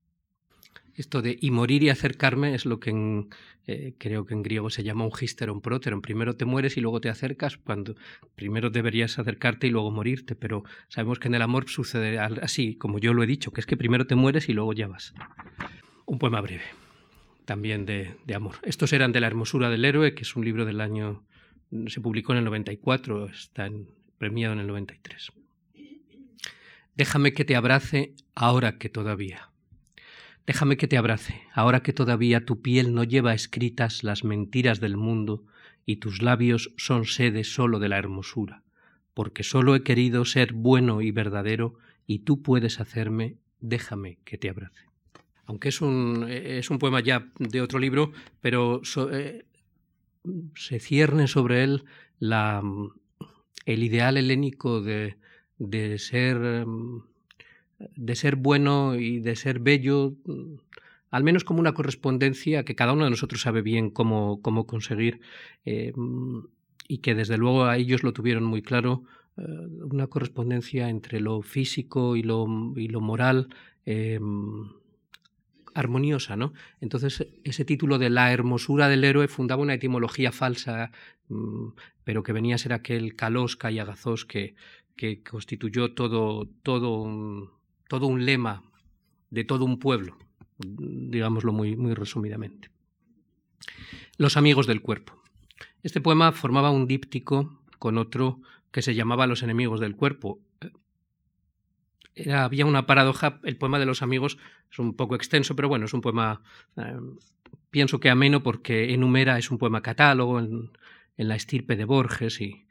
[0.97, 3.29] Esto de y morir y acercarme es lo que en,
[3.67, 6.01] eh, creo que en griego se llama un histeron próteron.
[6.01, 7.97] Primero te mueres y luego te acercas, cuando
[8.35, 12.99] primero deberías acercarte y luego morirte, pero sabemos que en el amor sucede así, como
[12.99, 15.13] yo lo he dicho, que es que primero te mueres y luego ya vas.
[16.07, 16.65] Un poema breve,
[17.45, 18.55] también de, de amor.
[18.63, 21.27] Estos eran de La hermosura del héroe, que es un libro del año,
[21.89, 23.71] se publicó en el 94, está
[24.17, 25.33] premiado en el 93.
[26.95, 29.51] Déjame que te abrace ahora que todavía
[30.47, 34.97] Déjame que te abrace, ahora que todavía tu piel no lleva escritas las mentiras del
[34.97, 35.45] mundo
[35.85, 38.63] y tus labios son sede sólo de la hermosura,
[39.13, 41.75] porque sólo he querido ser bueno y verdadero
[42.07, 44.87] y tú puedes hacerme, déjame que te abrace.
[45.47, 49.45] Aunque es un, es un poema ya de otro libro, pero eh,
[50.55, 51.85] se cierne sobre él
[52.21, 52.63] la,
[53.65, 55.17] el ideal helénico de,
[55.59, 57.03] de ser em,
[57.79, 60.15] de ser bueno y de ser bello,
[61.11, 65.21] al menos como una correspondencia que cada uno de nosotros sabe bien cómo, cómo conseguir
[65.65, 65.93] eh,
[66.89, 69.05] y que desde luego a ellos lo tuvieron muy claro,
[69.37, 73.49] eh, una correspondencia entre lo físico y lo, y lo moral
[73.85, 74.21] eh,
[75.75, 76.55] armoniosa, ¿no?
[76.81, 80.91] Entonces, ese título de la hermosura del héroe fundaba una etimología falsa,
[81.29, 81.69] mm,
[82.03, 84.55] pero que venía a ser aquel calosca y agazos que,
[84.97, 87.51] que constituyó todo, todo un,
[87.89, 88.63] todo un lema
[89.31, 90.17] de todo un pueblo,
[90.59, 92.71] digámoslo muy, muy resumidamente.
[94.19, 95.23] Los amigos del cuerpo.
[95.83, 100.41] Este poema formaba un díptico con otro que se llamaba Los enemigos del cuerpo.
[102.33, 104.39] Había una paradoja, el poema de los amigos
[104.71, 106.43] es un poco extenso, pero bueno, es un poema,
[106.77, 106.97] eh,
[107.71, 110.71] pienso que ameno porque enumera, es un poema catálogo en
[111.17, 112.67] la estirpe de Borges y,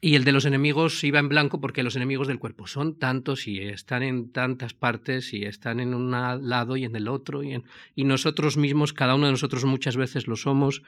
[0.00, 3.48] y el de los enemigos iba en blanco porque los enemigos del cuerpo son tantos
[3.48, 7.62] y están en tantas partes y están en un lado y en el otro y,
[7.94, 10.82] y nosotros mismos, cada uno de nosotros muchas veces lo somos,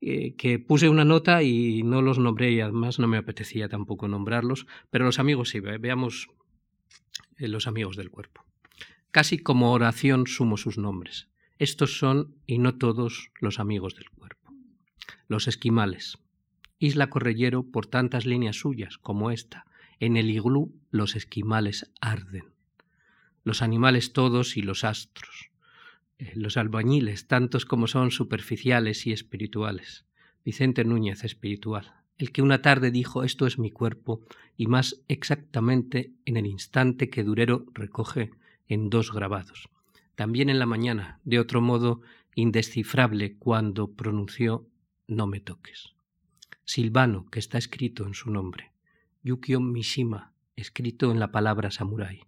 [0.00, 4.06] eh, que puse una nota y no los nombré y además no me apetecía tampoco
[4.06, 6.28] nombrarlos, pero los amigos sí, veamos
[7.38, 8.44] eh, los amigos del cuerpo.
[9.10, 11.28] Casi como oración sumo sus nombres.
[11.58, 14.52] Estos son, y no todos, los amigos del cuerpo.
[15.26, 16.18] Los esquimales,
[16.78, 19.66] Isla Correllero por tantas líneas suyas como esta.
[20.00, 22.44] En el iglú los esquimales arden.
[23.42, 25.50] Los animales todos y los astros.
[26.18, 30.04] Eh, los albañiles, tantos como son superficiales y espirituales.
[30.44, 31.94] Vicente Núñez, espiritual.
[32.16, 34.22] El que una tarde dijo esto es mi cuerpo,
[34.56, 38.32] y más exactamente en el instante que Durero recoge
[38.66, 39.68] en dos grabados.
[40.16, 42.02] También en la mañana, de otro modo
[42.34, 44.66] indescifrable, cuando pronunció
[45.06, 45.94] no me toques.
[46.68, 48.72] Silvano, que está escrito en su nombre,
[49.22, 52.26] Yukio Mishima, escrito en la palabra samurai,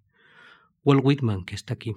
[0.83, 1.95] Walt Whitman, que está aquí,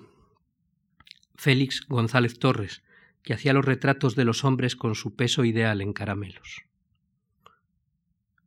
[1.36, 2.84] Félix González Torres,
[3.21, 6.65] que hacía los retratos de los hombres con su peso ideal en caramelos.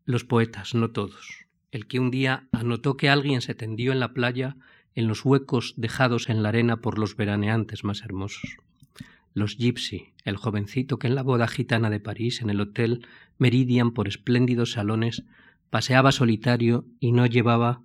[0.04, 1.46] Los poetas, no todos.
[1.70, 4.58] El que un día anotó que alguien se tendió en la playa
[4.94, 8.58] en los huecos dejados en la arena por los veraneantes más hermosos.
[9.36, 13.90] Los Gypsy, el jovencito que en la boda gitana de París, en el hotel Meridian
[13.90, 15.24] por espléndidos salones,
[15.68, 17.82] paseaba solitario y no llevaba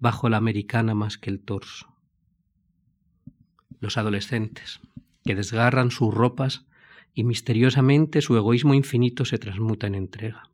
[0.00, 1.94] bajo la americana más que el torso.
[3.78, 4.80] Los adolescentes,
[5.24, 6.66] que desgarran sus ropas
[7.14, 10.50] y misteriosamente su egoísmo infinito se transmuta en entrega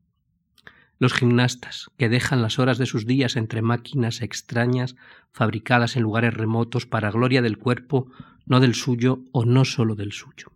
[0.98, 4.96] los gimnastas, que dejan las horas de sus días entre máquinas extrañas
[5.32, 8.08] fabricadas en lugares remotos para gloria del cuerpo,
[8.46, 10.52] no del suyo o no solo del suyo.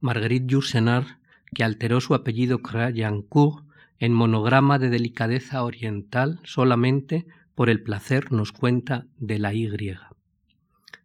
[0.00, 1.18] Marguerite Yourcenar,
[1.54, 3.66] que alteró su apellido Crayancourt
[3.98, 9.68] en monograma de delicadeza oriental solamente por el placer nos cuenta de la Y.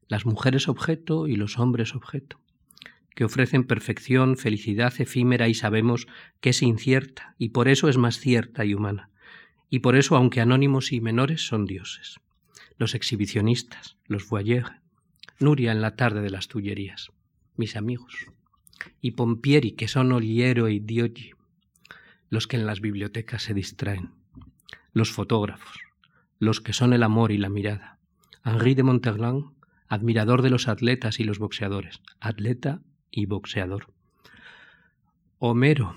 [0.07, 2.39] Las mujeres objeto y los hombres objeto
[3.15, 6.07] que ofrecen perfección, felicidad efímera y sabemos
[6.41, 9.09] que es incierta y por eso es más cierta y humana.
[9.69, 12.19] Y por eso, aunque anónimos y menores, son dioses.
[12.77, 14.71] Los exhibicionistas, los voyeurs,
[15.39, 17.11] Nuria en la tarde de las Tullerías,
[17.57, 18.27] mis amigos,
[19.01, 21.31] y Pompieri, que son Oliero y Dioggi,
[22.29, 24.11] los que en las bibliotecas se distraen,
[24.93, 25.79] los fotógrafos,
[26.39, 27.99] los que son el amor y la mirada.
[28.45, 29.51] Henri de Monterland,
[29.87, 32.81] admirador de los atletas y los boxeadores, atleta
[33.15, 33.87] y boxeador.
[35.39, 35.95] Homero,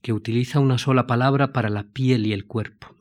[0.00, 2.94] que utiliza una sola palabra para la piel y el cuerpo.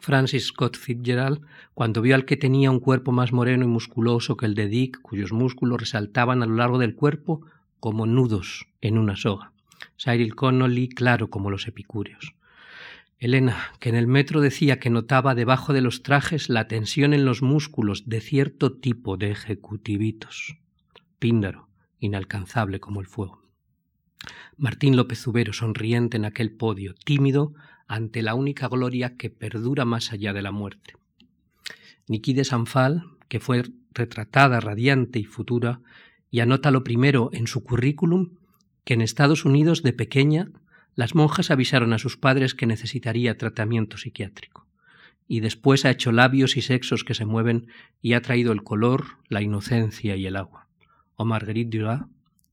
[0.00, 1.42] Francis Scott Fitzgerald,
[1.74, 5.00] cuando vio al que tenía un cuerpo más moreno y musculoso que el de Dick,
[5.02, 7.42] cuyos músculos resaltaban a lo largo del cuerpo
[7.80, 9.52] como nudos en una soga.
[9.98, 12.34] Cyril Connolly, claro como los epicúreos.
[13.18, 17.24] Elena, que en el metro decía que notaba debajo de los trajes la tensión en
[17.24, 20.56] los músculos de cierto tipo de ejecutivitos.
[21.18, 21.68] Píndaro,
[22.02, 23.42] inalcanzable como el fuego.
[24.56, 27.54] Martín López Ubero, sonriente en aquel podio, tímido
[27.86, 30.94] ante la única gloria que perdura más allá de la muerte.
[32.08, 33.62] Niki de Sanfal, que fue
[33.92, 35.80] retratada radiante y futura,
[36.30, 38.38] y anota lo primero en su currículum
[38.84, 40.50] que en Estados Unidos de pequeña
[40.94, 44.66] las monjas avisaron a sus padres que necesitaría tratamiento psiquiátrico.
[45.28, 47.68] Y después ha hecho labios y sexos que se mueven
[48.00, 50.62] y ha traído el color, la inocencia y el agua
[51.24, 52.02] Marguerite Duras,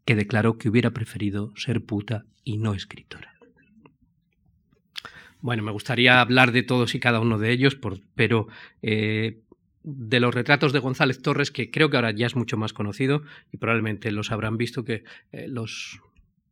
[0.06, 3.36] que declaró que hubiera preferido ser puta y no escritora.
[5.42, 7.78] Bueno, me gustaría hablar de todos y cada uno de ellos,
[8.16, 8.48] pero
[8.82, 9.42] eh,
[9.84, 13.24] de los retratos de González Torres, que creo que ahora ya es mucho más conocido
[13.52, 16.02] y probablemente los habrán visto que eh, los,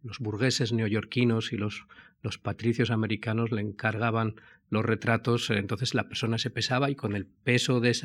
[0.03, 1.85] los burgueses neoyorquinos y los,
[2.21, 4.35] los patricios americanos le encargaban
[4.69, 7.95] los retratos, entonces la persona se pesaba y con el peso de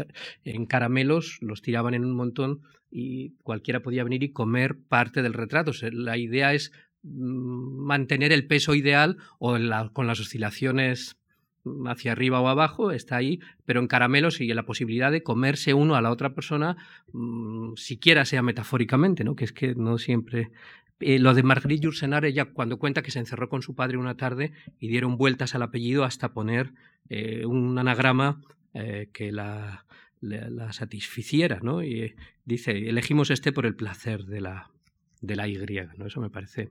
[0.45, 5.33] en caramelos los tiraban en un montón y cualquiera podía venir y comer parte del
[5.35, 5.73] retrato.
[5.93, 6.73] la idea es
[7.03, 9.57] mm, mantener el peso ideal o
[9.93, 11.17] con las oscilaciones
[11.87, 15.95] hacia arriba o abajo, está ahí, pero en caramelos y la posibilidad de comerse uno
[15.95, 16.77] a la otra persona,
[17.13, 19.37] mm, siquiera sea metafóricamente, ¿no?
[19.37, 20.51] que es que no siempre
[21.03, 24.17] eh, lo de Marguerite Yourcenar, ella cuando cuenta que se encerró con su padre una
[24.17, 26.73] tarde y dieron vueltas al apellido hasta poner
[27.09, 28.41] eh, un anagrama
[28.75, 29.85] eh, que la,
[30.21, 31.83] la, satisficiera, ¿no?
[31.83, 34.71] Y dice, elegimos este por el placer de la,
[35.21, 35.59] de la Y,
[35.97, 36.07] ¿no?
[36.07, 36.71] Eso me parece,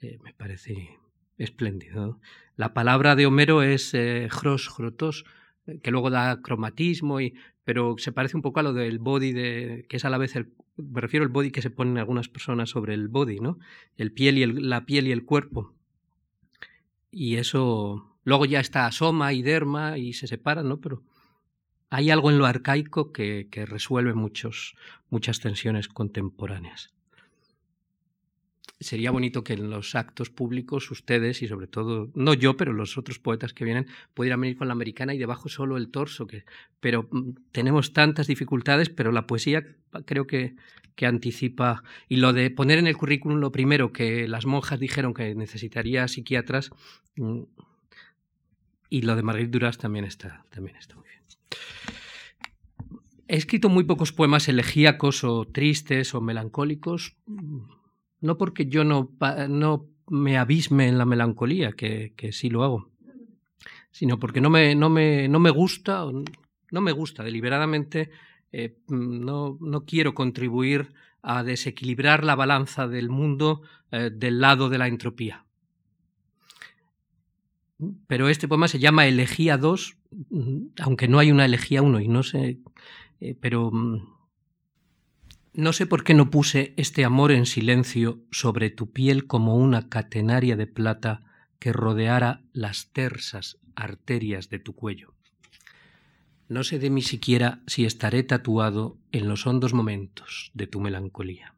[0.00, 0.98] me parece
[1.38, 2.20] espléndido.
[2.56, 5.24] La palabra de Homero es hros, hrotos,
[5.82, 9.86] que luego da cromatismo, y, pero se parece un poco a lo del body, de,
[9.88, 12.70] que es a la vez el, me refiero al body que se ponen algunas personas
[12.70, 13.58] sobre el body, ¿no?
[13.96, 15.74] El piel y la piel y el cuerpo.
[17.10, 20.80] Y eso luego ya está soma y derma y se separan, ¿no?
[20.80, 21.02] Pero
[21.90, 24.76] hay algo en lo arcaico que, que resuelve muchos,
[25.10, 26.92] muchas tensiones contemporáneas
[28.80, 32.96] sería bonito que en los actos públicos ustedes y sobre todo, no yo, pero los
[32.96, 36.26] otros poetas que vienen, pudieran venir con la americana y debajo solo el torso.
[36.26, 36.44] Que,
[36.80, 39.64] pero mm, tenemos tantas dificultades, pero la poesía
[40.06, 40.54] creo que,
[40.96, 41.82] que anticipa.
[42.08, 46.08] Y lo de poner en el currículum lo primero, que las monjas dijeron que necesitaría
[46.08, 46.70] psiquiatras,
[47.16, 47.42] mm,
[48.88, 51.20] y lo de Marguerite Duras también está, también está muy bien.
[53.28, 57.14] He escrito muy pocos poemas elegíacos o tristes o melancólicos
[58.20, 59.10] no porque yo no,
[59.48, 62.90] no me abisme en la melancolía, que, que, sí lo hago,
[63.90, 66.04] sino porque no me, no me, no me gusta,
[66.70, 68.10] no me gusta deliberadamente,
[68.52, 70.92] eh, no, no, quiero contribuir
[71.22, 73.62] a desequilibrar la balanza del mundo
[73.92, 75.44] eh, del lado de la entropía.
[78.06, 79.96] Pero este poema se llama Elegía 2,
[80.80, 82.58] aunque no hay una Elegía 1 y no sé,
[83.20, 84.19] eh, pero mm,
[85.60, 89.90] No sé por qué no puse este amor en silencio sobre tu piel como una
[89.90, 91.22] catenaria de plata
[91.58, 95.12] que rodeara las tersas arterias de tu cuello.
[96.48, 101.52] No sé de mí siquiera si estaré tatuado en los hondos momentos de tu melancolía.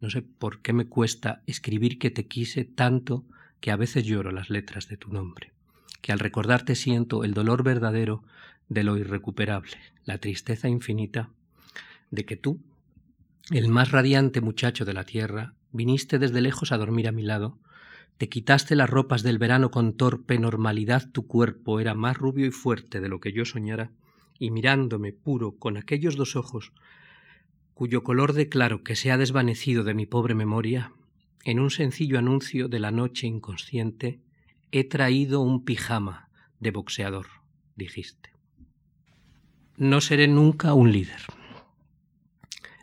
[0.00, 3.26] No sé por qué me cuesta escribir que te quise tanto
[3.60, 5.52] que a veces lloro las letras de tu nombre,
[6.00, 8.24] que al recordarte siento el dolor verdadero
[8.70, 9.76] de lo irrecuperable,
[10.06, 11.28] la tristeza infinita
[12.10, 12.62] de que tú,
[13.50, 17.58] el más radiante muchacho de la tierra, viniste desde lejos a dormir a mi lado,
[18.18, 22.50] te quitaste las ropas del verano con torpe normalidad, tu cuerpo era más rubio y
[22.50, 23.92] fuerte de lo que yo soñara,
[24.38, 26.72] y mirándome puro con aquellos dos ojos,
[27.74, 30.92] cuyo color de claro que se ha desvanecido de mi pobre memoria,
[31.44, 34.18] en un sencillo anuncio de la noche inconsciente,
[34.72, 36.28] he traído un pijama
[36.58, 37.26] de boxeador,
[37.76, 38.30] dijiste.
[39.76, 41.20] No seré nunca un líder.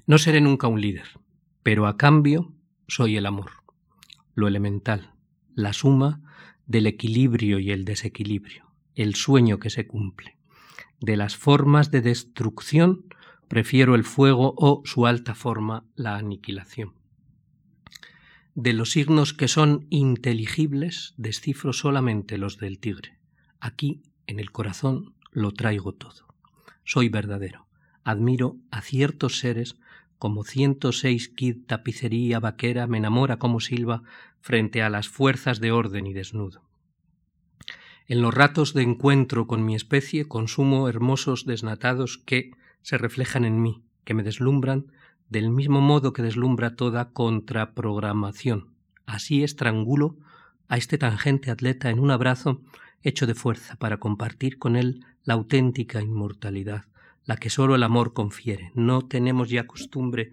[0.06, 1.08] No seré nunca un líder,
[1.64, 2.54] pero a cambio
[2.88, 3.52] soy el amor,
[4.36, 5.14] lo elemental,
[5.56, 6.22] la suma
[6.66, 10.38] del equilibrio y el desequilibrio, el sueño que se cumple.
[11.00, 13.06] De las formas de destrucción
[13.48, 16.94] prefiero el fuego o su alta forma, la aniquilación.
[18.56, 23.18] De los signos que son inteligibles descifro solamente los del tigre.
[23.60, 26.28] Aquí, en el corazón, lo traigo todo.
[26.84, 27.68] Soy verdadero.
[28.04, 29.78] Admiro a ciertos seres
[30.18, 34.04] como 106 kid tapicería vaquera me enamora como silba
[34.42, 36.64] frente a las fuerzas de orden y desnudo.
[38.08, 42.52] En los ratos de encuentro con mi especie consumo hermosos desnatados que
[42.82, 44.92] se reflejan en mí, que me deslumbran
[45.30, 48.74] del mismo modo que deslumbra toda contraprogramación.
[49.06, 50.18] Así estrangulo
[50.68, 52.62] a este tangente atleta en un abrazo
[53.02, 56.86] hecho de fuerza para compartir con él la auténtica inmortalidad,
[57.26, 58.72] la que sólo el amor confiere.
[58.76, 60.32] No tenemos ya costumbre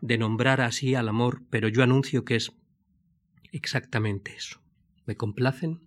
[0.00, 2.52] de nombrar así al amor, pero yo anuncio que es
[3.52, 4.60] exactamente eso.
[5.06, 5.80] ¿Me complacen?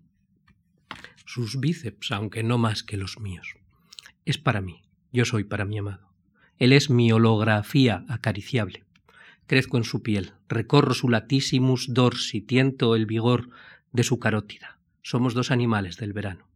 [1.28, 3.56] sus bíceps, aunque no más que los míos.
[4.24, 4.82] Es para mí,
[5.12, 6.14] yo soy para mi amado.
[6.56, 8.84] Él es mi holografía acariciable.
[9.46, 13.50] Crezco en su piel, recorro su latissimus dorsi, tiento el vigor
[13.92, 14.78] de su carótida.
[15.02, 16.48] Somos dos animales del verano.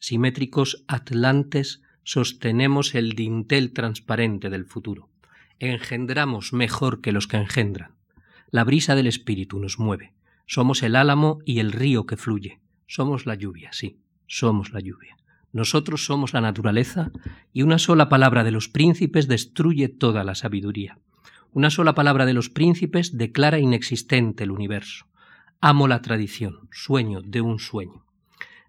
[0.00, 5.10] Simétricos atlantes sostenemos el dintel transparente del futuro.
[5.58, 7.92] Engendramos mejor que los que engendran.
[8.50, 10.14] La brisa del espíritu nos mueve.
[10.46, 12.60] Somos el álamo y el río que fluye.
[12.86, 13.98] Somos la lluvia, sí
[14.28, 15.16] somos la lluvia.
[15.52, 17.10] Nosotros somos la naturaleza
[17.52, 20.98] y una sola palabra de los príncipes destruye toda la sabiduría.
[21.52, 25.06] Una sola palabra de los príncipes declara inexistente el universo.
[25.60, 28.04] Amo la tradición, sueño de un sueño.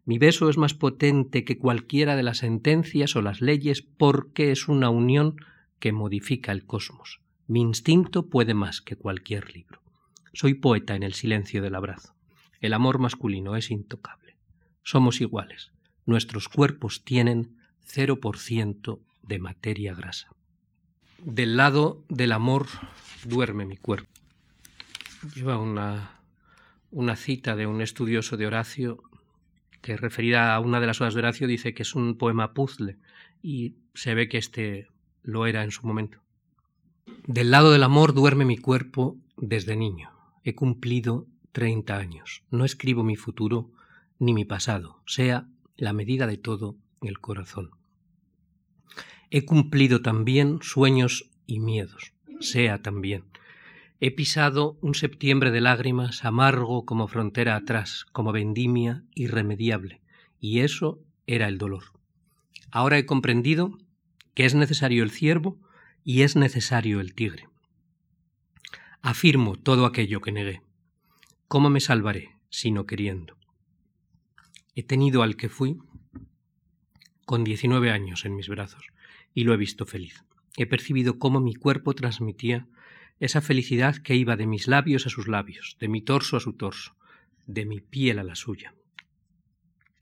[0.05, 4.67] Mi beso es más potente que cualquiera de las sentencias o las leyes porque es
[4.67, 5.35] una unión
[5.79, 7.21] que modifica el cosmos.
[7.47, 9.81] Mi instinto puede más que cualquier libro.
[10.33, 12.15] Soy poeta en el silencio del abrazo.
[12.61, 14.19] El amor masculino es intocable
[14.89, 15.71] somos iguales.
[16.07, 20.29] Nuestros cuerpos tienen 0% de materia grasa.
[21.19, 22.65] Del lado del amor
[23.23, 24.09] duerme mi cuerpo.
[25.35, 26.21] Lleva una,
[26.89, 29.03] una cita de un estudioso de Horacio
[29.81, 32.97] que referida a una de las obras de Horacio dice que es un poema puzzle
[33.41, 34.87] y se ve que este
[35.23, 36.19] lo era en su momento.
[37.25, 40.11] Del lado del amor duerme mi cuerpo desde niño.
[40.43, 42.43] He cumplido 30 años.
[42.51, 43.71] No escribo mi futuro,
[44.19, 47.71] ni mi pasado, sea la medida de todo el corazón.
[49.31, 53.25] He cumplido también sueños y miedos, sea también.
[54.01, 60.01] He pisado un septiembre de lágrimas amargo como frontera atrás, como vendimia irremediable,
[60.39, 61.83] y eso era el dolor.
[62.71, 63.77] Ahora he comprendido
[64.35, 65.59] que es necesario el ciervo
[66.05, 67.49] y es necesario el tigre.
[69.01, 70.61] Afirmo todo aquello que negué.
[71.49, 73.37] ¿Cómo me salvaré, sino queriendo?
[74.75, 75.77] He tenido al que fui
[77.25, 78.85] con 19 años en mis brazos
[79.33, 80.23] y lo he visto feliz.
[80.55, 82.67] He percibido cómo mi cuerpo transmitía
[83.19, 86.53] esa felicidad que iba de mis labios a sus labios, de mi torso a su
[86.53, 86.95] torso,
[87.47, 88.73] de mi piel a la suya.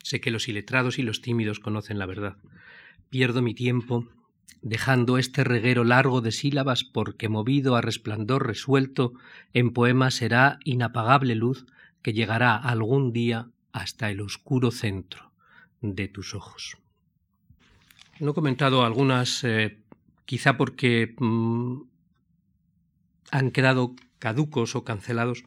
[0.04, 2.38] Sé que los iletrados y los tímidos conocen la verdad.
[3.10, 4.08] Pierdo mi tiempo
[4.62, 9.14] dejando este reguero largo de sílabas porque movido a resplandor resuelto
[9.54, 11.66] en poema será inapagable luz
[12.02, 15.32] que llegará algún día hasta el oscuro centro
[15.82, 16.78] de tus ojos.
[18.20, 19.80] No he comentado algunas, eh,
[20.26, 21.82] quizá porque mm,
[23.32, 25.44] han quedado caducos o cancelados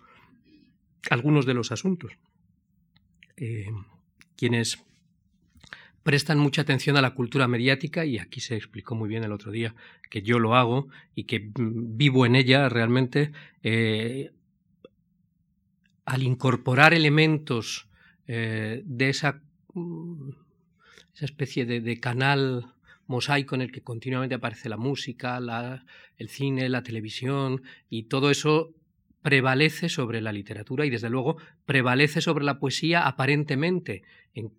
[1.11, 2.13] algunos de los asuntos.
[3.37, 3.71] Eh,
[4.37, 4.85] quienes
[6.03, 9.51] prestan mucha atención a la cultura mediática y aquí se explicó muy bien el otro
[9.51, 9.75] día
[10.11, 13.33] que yo lo hago y que mm, vivo en ella realmente.
[13.63, 14.31] Eh,
[16.05, 17.89] al incorporar elementos
[18.27, 19.43] eh, de esa,
[19.75, 20.31] mm,
[21.15, 22.75] esa especie de, canal
[23.11, 25.41] mosaico en el que continuamente aparece la música,
[26.17, 28.73] el cine, la televisión y todo eso
[29.21, 31.37] prevalece sobre la literatura y desde luego
[31.67, 34.03] prevalece sobre la poesía aparentemente.
[34.33, 34.53] En,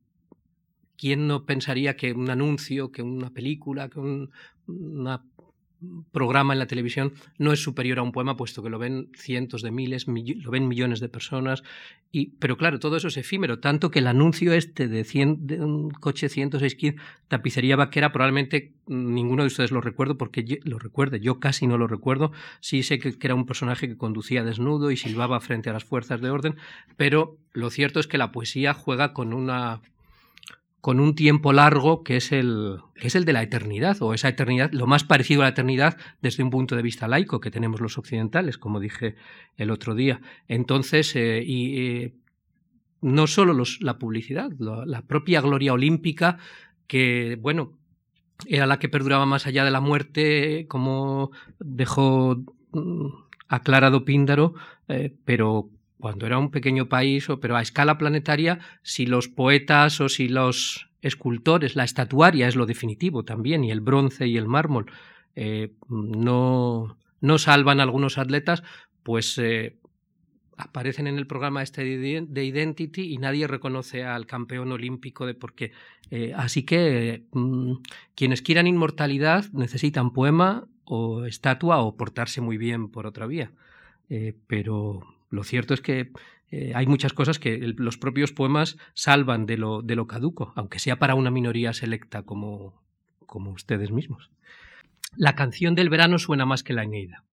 [0.98, 4.32] ¿Quién no pensaría que un anuncio, que una película, que un,
[4.68, 5.24] una
[6.12, 9.62] programa en la televisión no es superior a un poema, puesto que lo ven cientos
[9.62, 11.64] de miles, lo ven millones de personas.
[12.12, 15.04] Y, pero claro, todo eso es efímero, tanto que el anuncio este de,
[15.62, 16.78] un coche 106
[17.28, 21.88] tapicería vaquera, probablemente ninguno de ustedes lo recuerdo porque lo recuerde, yo casi no lo
[21.88, 22.32] recuerdo.
[22.60, 26.22] Sí sé que era un personaje que conducía desnudo y silbaba frente a las fuerzas
[26.22, 26.56] de orden,
[26.98, 29.82] pero lo cierto es que la poesía juega con una
[30.82, 34.30] con un tiempo largo que es el que es el de la eternidad o esa
[34.30, 37.80] eternidad lo más parecido a la eternidad desde un punto de vista laico que tenemos
[37.80, 39.16] los occidentales como dije
[39.58, 40.22] el otro día.
[40.48, 42.14] Entonces eh, y eh,
[43.02, 46.40] no solo la publicidad la propia gloria olímpica
[46.88, 47.78] que bueno
[48.48, 53.08] era la que perduraba más allá de la muerte como dejó mm,
[53.48, 54.56] aclarado Píndaro
[54.88, 55.70] eh, pero
[56.02, 60.90] cuando era un pequeño país, pero a escala planetaria, si los poetas o si los
[61.02, 64.92] escultores, la estatuaria es lo definitivo también, y el bronce y el mármol
[65.36, 68.64] eh, no, no salvan a algunos atletas,
[69.04, 69.78] pues eh,
[70.58, 75.54] aparecen en el programa este de Identity y nadie reconoce al campeón olímpico de por
[75.54, 75.72] qué.
[76.10, 77.74] Eh, así que mm,
[78.16, 83.52] quienes quieran inmortalidad necesitan poema o estatua o portarse muy bien por otra vía.
[84.48, 86.12] pero lo cierto es que
[86.52, 90.80] eh, hay muchas cosas que los propios poemas salvan de lo, de lo caduco, aunque
[90.80, 92.84] sea para una minoría selecta como,
[93.26, 94.30] como ustedes mismos.
[95.16, 97.24] La canción del verano suena más que la Eneida.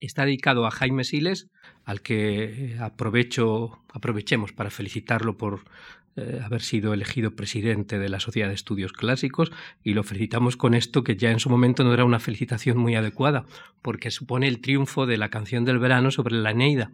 [0.00, 1.50] Está dedicado a Jaime Siles,
[1.84, 5.64] al que aprovecho, aprovechemos para felicitarlo por
[6.14, 9.50] eh, haber sido elegido presidente de la Sociedad de Estudios Clásicos
[9.82, 12.94] y lo felicitamos con esto que ya en su momento no era una felicitación muy
[12.94, 13.44] adecuada,
[13.82, 16.92] porque supone el triunfo de la canción del verano sobre la Eneida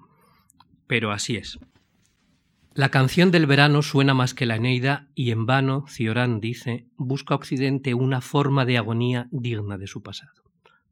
[0.86, 1.58] pero así es.
[2.74, 7.36] La canción del verano suena más que la Eneida y en vano Ciorán dice busca
[7.36, 10.42] Occidente una forma de agonía digna de su pasado.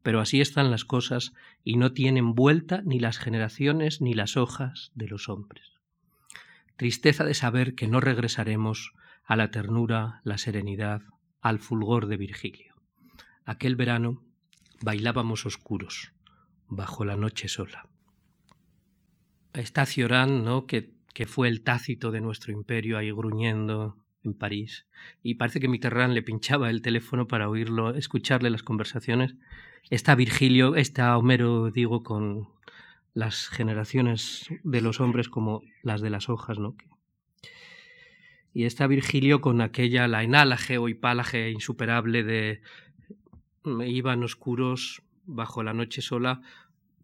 [0.01, 1.33] Pero así están las cosas
[1.63, 5.73] y no tienen vuelta ni las generaciones ni las hojas de los hombres.
[6.77, 8.93] Tristeza de saber que no regresaremos
[9.25, 11.01] a la ternura, la serenidad,
[11.41, 12.75] al fulgor de Virgilio.
[13.43, 14.23] Aquel verano
[14.81, 16.13] bailábamos oscuros,
[16.67, 17.89] bajo la noche sola
[19.53, 20.65] está Cioran, ¿no?
[20.65, 24.87] Que, que, fue el tácito de nuestro imperio ahí gruñendo en París.
[25.21, 29.35] Y parece que Mitterrand le pinchaba el teléfono para oírlo, escucharle las conversaciones.
[29.89, 32.47] Está Virgilio, está Homero, digo, con
[33.13, 36.75] las generaciones de los hombres como las de las hojas, ¿no?
[38.53, 42.61] Y está Virgilio con aquella, la enálaje o hipálaje insuperable de
[43.85, 46.41] iban oscuros bajo la noche sola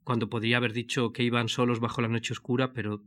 [0.10, 3.04] cuando podría haber dicho que iban solos bajo la noche oscura, pero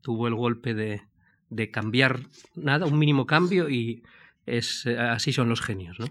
[0.00, 2.18] tuvo el golpe de, cambiar
[2.56, 4.02] nada, un mínimo cambio y
[4.44, 6.00] es, eh, así son los genios.
[6.00, 6.06] ¿no?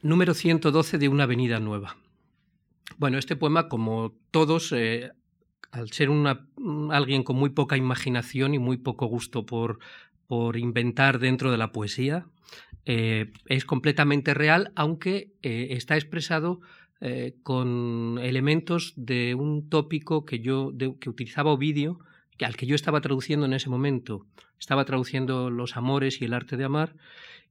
[0.00, 1.96] Número 112 de Una Avenida Nueva.
[2.98, 5.10] Bueno, este poema, como todos, eh,
[5.72, 6.08] al ser
[6.92, 9.80] alguien con muy poca imaginación y muy poco gusto por,
[10.56, 12.28] inventar dentro de la poesía,
[12.84, 16.60] eh, es completamente real, aunque está expresado
[17.00, 21.98] eh, con elementos de un tópico que yo que utilizaba Ovidio,
[22.36, 24.26] que, al que yo estaba traduciendo en ese momento.
[24.58, 26.96] Estaba traduciendo los amores y el arte de amar,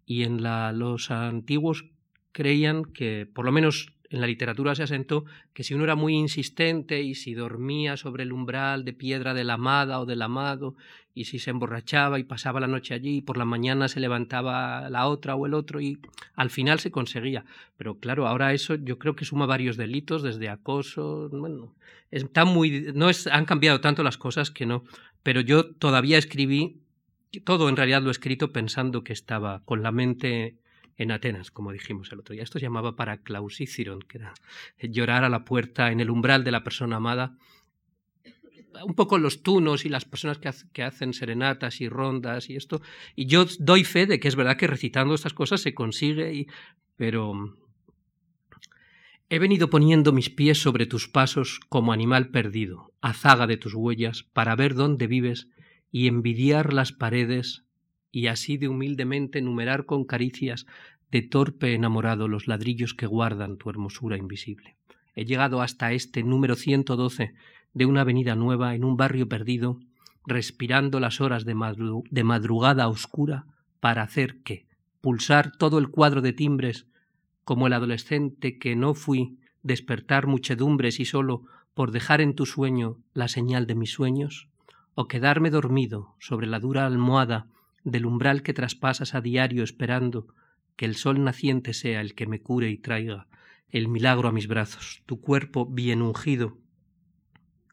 [0.05, 1.85] y en la, los antiguos
[2.31, 6.15] creían que, por lo menos en la literatura se asentó que si uno era muy
[6.15, 10.75] insistente y si dormía sobre el umbral de piedra de la amada o del amado
[11.19, 14.89] y si se emborrachaba y pasaba la noche allí y por la mañana se levantaba
[14.89, 15.99] la otra o el otro y
[16.33, 17.43] al final se conseguía.
[17.75, 21.75] Pero claro, ahora eso yo creo que suma varios delitos desde acoso, bueno,
[22.09, 24.85] está muy no es han cambiado tanto las cosas que no,
[25.21, 26.79] pero yo todavía escribí
[27.43, 30.55] todo en realidad lo he escrito pensando que estaba con la mente
[30.95, 32.43] en Atenas, como dijimos el otro día.
[32.43, 34.33] Esto se llamaba paraclausíciron, que era
[34.81, 37.35] llorar a la puerta en el umbral de la persona amada.
[38.85, 42.81] Un poco los tunos y las personas que, hacen serenatas y rondas y esto.
[43.15, 46.47] Y yo doy fe de que es verdad que recitando estas cosas se consigue, y,
[46.95, 47.33] pero
[49.31, 53.75] He venido poniendo mis pies sobre tus pasos como animal perdido, a zaga de tus
[53.75, 55.49] huellas, para ver dónde vives
[55.91, 57.63] y envidiar las paredes
[58.11, 60.65] y así de humildemente numerar con caricias
[61.11, 64.77] de torpe enamorado los ladrillos que guardan tu hermosura invisible.
[65.13, 67.33] He llegado hasta este número 112
[67.73, 69.79] de una avenida nueva en un barrio perdido,
[70.25, 71.55] respirando las horas de,
[72.23, 73.45] madrugada oscura
[73.79, 74.67] para hacer que
[75.01, 76.87] pulsar todo el cuadro de timbres
[77.43, 81.43] como el adolescente que no fui, despertar muchedumbres y solo
[81.73, 84.49] por dejar en tu sueño la señal de mis sueños,
[84.93, 87.47] o quedarme dormido sobre la dura almohada
[87.83, 90.27] del umbral que traspasas a diario esperando
[90.75, 93.27] que el sol naciente sea el que me cure y traiga
[93.69, 96.57] el milagro a mis brazos, tu cuerpo bien ungido,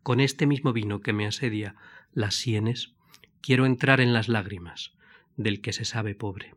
[0.06, 1.74] con este mismo vino que me asedia
[2.12, 2.92] las sienes,
[3.40, 4.92] quiero entrar en las lágrimas
[5.36, 6.54] del que se sabe pobre,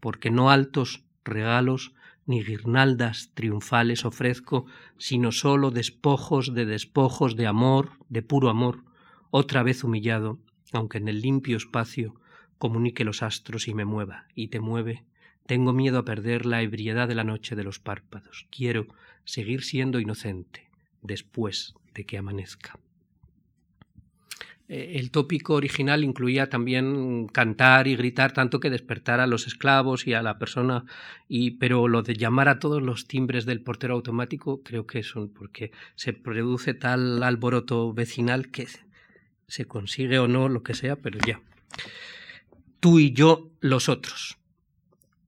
[0.00, 1.92] porque no altos regalos
[2.24, 4.64] ni guirnaldas triunfales ofrezco,
[4.96, 8.84] sino sólo despojos de despojos de amor, de puro amor,
[9.30, 10.38] otra vez humillado,
[10.72, 12.14] aunque en el limpio espacio
[12.56, 15.04] comunique los astros y me mueva, y te mueve,
[15.44, 18.46] tengo miedo a perder la ebriedad de la noche de los párpados.
[18.50, 18.86] Quiero
[19.26, 20.70] seguir siendo inocente
[21.02, 22.78] después de que amanezca.
[24.68, 30.06] Eh, el tópico original incluía también cantar y gritar tanto que despertar a los esclavos
[30.06, 30.84] y a la persona,
[31.26, 35.28] y, pero lo de llamar a todos los timbres del portero automático creo que son
[35.28, 38.68] porque se produce tal alboroto vecinal que
[39.48, 41.40] se consigue o no lo que sea, pero ya.
[42.78, 44.38] Tú y yo los otros.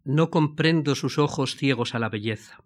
[0.05, 2.62] No comprendo sus ojos ciegos a la belleza.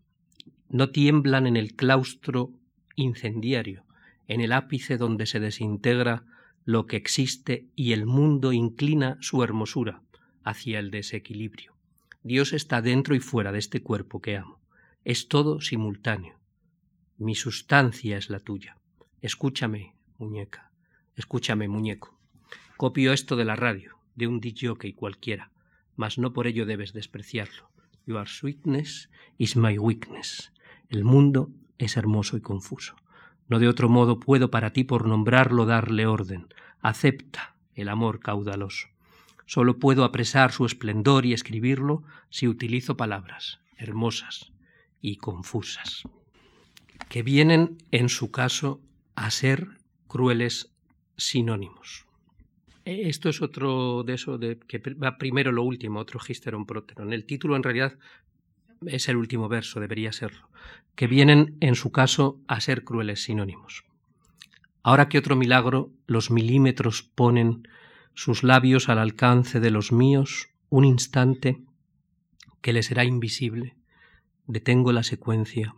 [0.68, 2.50] No tiemblan en el claustro
[2.96, 3.84] incendiario,
[4.28, 6.24] en el ápice donde se desintegra
[6.64, 10.02] lo que existe y el mundo inclina su hermosura
[10.44, 11.74] hacia el desequilibrio.
[12.22, 14.60] Dios está dentro y fuera de este cuerpo que amo.
[15.04, 16.38] Es todo simultáneo.
[17.18, 18.78] Mi sustancia es la tuya.
[19.20, 20.72] Escúchame, muñeca.
[21.16, 22.18] Escúchame, muñeco.
[22.76, 25.50] Copio esto de la radio, de un y cualquiera,
[25.96, 27.70] mas no por ello debes despreciarlo.
[28.06, 30.52] Your sweetness is my weakness.
[30.88, 32.96] El mundo es hermoso y confuso.
[33.48, 36.48] No de otro modo puedo para ti por nombrarlo darle orden.
[36.80, 38.88] Acepta el amor caudaloso.
[39.46, 44.52] Solo puedo apresar su esplendor y escribirlo si utilizo palabras hermosas
[45.00, 46.04] y confusas,
[47.08, 48.80] que vienen, en su caso,
[49.14, 49.68] a ser
[50.06, 50.72] crueles
[51.16, 52.06] sinónimos.
[52.84, 57.12] E, esto es otro de eso de que va primero lo último, otro Gisteron Proteron.
[57.12, 57.98] El título en realidad
[58.86, 60.48] es el último verso, debería serlo,
[60.94, 63.84] que vienen en su caso a ser crueles sinónimos.
[64.82, 67.66] Ahora que otro milagro, los milímetros ponen
[68.14, 71.62] sus labios al alcance de los míos, un instante
[72.60, 73.76] que les será invisible,
[74.46, 75.74] detengo la secuencia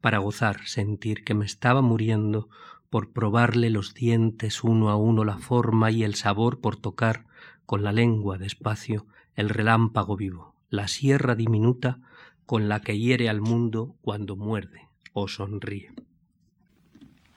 [0.00, 2.48] para gozar, sentir que me estaba muriendo
[2.90, 7.26] por probarle los dientes uno a uno la forma y el sabor por tocar
[7.66, 12.00] con la lengua despacio el relámpago vivo, la sierra diminuta
[12.48, 15.92] con la que hiere al mundo cuando muerde o sonríe.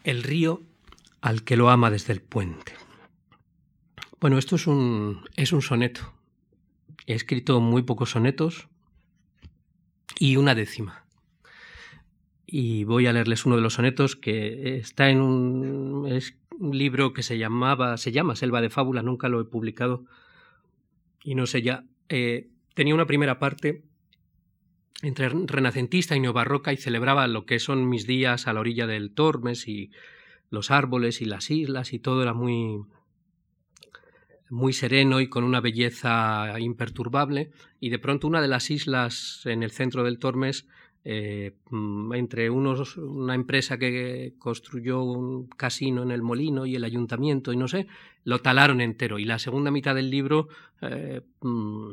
[0.06, 0.62] El río
[1.20, 2.76] al que lo ama desde el puente.
[4.22, 6.14] Bueno, esto es un, es un soneto.
[7.08, 8.70] He escrito muy pocos sonetos
[10.18, 11.04] y una décima.
[12.46, 16.22] Y voy a leerles uno de los sonetos que está en un,
[16.72, 20.06] libro que se llamaba, se llama Selva de Fábula, nunca lo he publicado
[21.22, 21.84] y no sé ya.
[22.08, 23.91] Eh, tenía una primera parte
[25.02, 29.14] entre renacentista y neobarroca y celebraba lo que son mis días a la orilla del
[29.14, 29.92] Tormes y
[30.50, 32.84] los árboles y las islas y todo era muy
[34.50, 39.64] muy sereno y con una belleza imperturbable y de pronto una de las islas en
[39.64, 40.68] el centro del Tormes
[41.04, 41.56] eh,
[42.14, 47.58] entre unos, una empresa que construyó un casino en el molino y el ayuntamiento y
[47.58, 47.88] no sé,
[48.24, 49.18] lo talaron entero.
[49.18, 50.48] Y la segunda mitad del libro
[50.82, 51.92] eh, mm,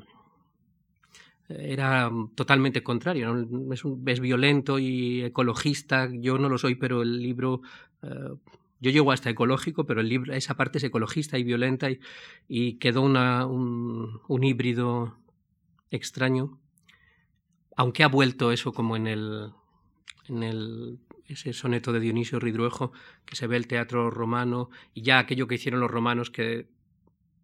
[1.48, 3.46] era totalmente contrario.
[3.72, 6.08] Es, es, violento y ecologista.
[6.12, 7.62] Yo no lo soy, pero el libro.
[8.02, 8.34] Eh,
[8.80, 11.88] yo llego hasta ecológico, pero el libro, esa parte es ecologista y violenta
[12.48, 15.18] y, quedó una, un, un, híbrido
[15.90, 16.60] extraño.
[17.76, 19.50] Aunque ha vuelto eso como en el.
[20.28, 22.92] En el ese soneto de Dionisio Ridruejo,
[23.26, 26.68] que se ve el teatro romano, y ya aquello que hicieron los romanos, que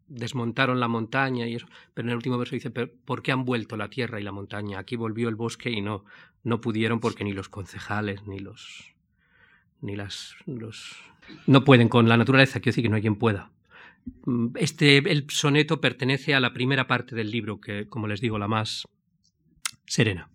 [0.08, 3.76] desmontaron la montaña y eso, pero en el último verso dice, ¿por qué han vuelto
[3.76, 4.78] la tierra y la montaña?
[4.78, 6.04] Aquí volvió el bosque y no,
[6.42, 8.94] no pudieron porque ni los concejales, ni los,
[9.80, 10.96] ni las, los,
[11.46, 13.50] no pueden con la naturaleza, quiero decir que no hay quien pueda.
[14.26, 18.38] Mm, este, el soneto pertenece a la primera parte del libro, que, como les digo,
[18.38, 18.86] la más
[19.86, 20.30] serena.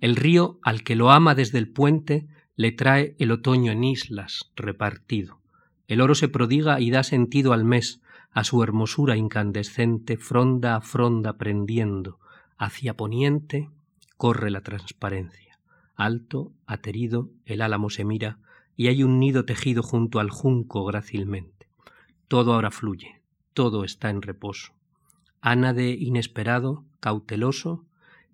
[0.00, 4.50] El río, al que lo ama desde el puente, le trae el otoño en islas
[4.56, 5.40] repartido.
[5.88, 8.00] El oro se prodiga y da sentido al mes,
[8.32, 12.18] a su hermosura incandescente, fronda a fronda prendiendo,
[12.58, 13.70] hacia poniente
[14.16, 15.58] corre la transparencia.
[15.96, 18.38] Alto, aterido, el álamo se mira,
[18.76, 21.68] y hay un nido tejido junto al junco grácilmente.
[22.28, 23.20] Todo ahora fluye,
[23.54, 24.72] todo está en reposo.
[25.40, 27.84] Ana de inesperado, cauteloso,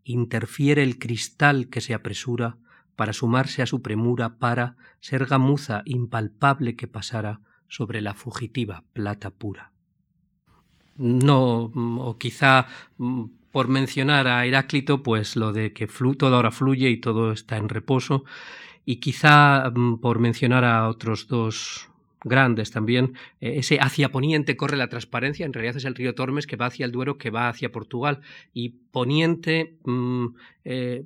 [0.05, 2.59] interfiere el cristal que se apresura
[2.97, 9.31] para sumarse a su premura para ser gamuza impalpable que pasara sobre la fugitiva plata
[9.31, 9.73] pura.
[10.99, 12.67] No, o quizá
[12.99, 17.57] mm, por mencionar a Heráclito, pues lo de que todo ahora fluye y todo está
[17.57, 18.25] en reposo,
[18.85, 21.89] y quizá mm, por mencionar a otros dos
[22.27, 23.15] grandes también.
[23.41, 26.67] Eh, ese hacia poniente corre la transparencia, en realidad es el río Tormes que va
[26.67, 28.21] hacia el Duero, que va hacia Portugal.
[28.53, 30.27] Y poniente mm,
[30.65, 31.05] eh,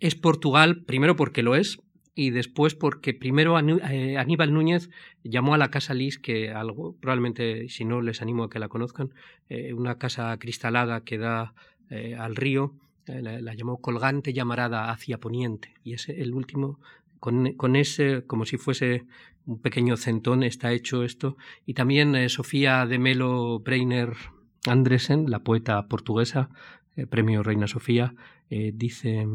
[0.00, 1.80] es Portugal, primero porque lo es,
[2.16, 4.90] y después porque primero eh, Aníbal Núñez
[5.22, 8.68] llamó a la casa Lis, que algo, probablemente si no les animo a que la
[8.68, 9.14] conozcan,
[9.74, 11.54] una casa cristalada que da
[12.18, 12.74] al río,
[13.06, 16.80] la, la, llamó colgante llamarada hacia poniente, y es el último
[17.18, 19.04] con, ese, como si fuese
[19.46, 21.36] un pequeño centón, está hecho esto.
[21.64, 24.12] Y también eh, Sofía de Melo Breiner
[24.66, 26.50] Andresen, la poeta portuguesa,
[26.96, 28.14] eh, premio Reina Sofía,
[28.50, 29.26] eh, dice,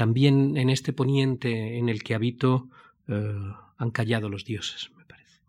[0.00, 2.70] también en este poniente en el que habito
[3.06, 5.42] han callado los dioses, me parece.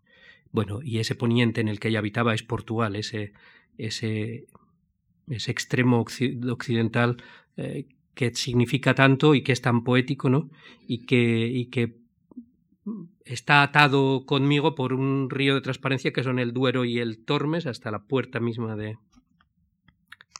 [0.50, 3.32] Bueno, y ese poniente en el que ella habitaba es Portugal, ese,
[3.78, 4.44] ese,
[5.26, 7.16] ese extremo occidental
[8.12, 10.50] que significa tanto y que es tan poético, ¿no?
[10.86, 11.96] Y que, y que
[13.24, 17.64] está atado conmigo por un río de transparencia que son el Duero y el Tormes
[17.64, 18.98] hasta la puerta misma de,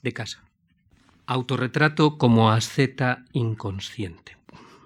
[0.02, 0.51] de casa.
[1.26, 4.36] Autorretrato como asceta inconsciente.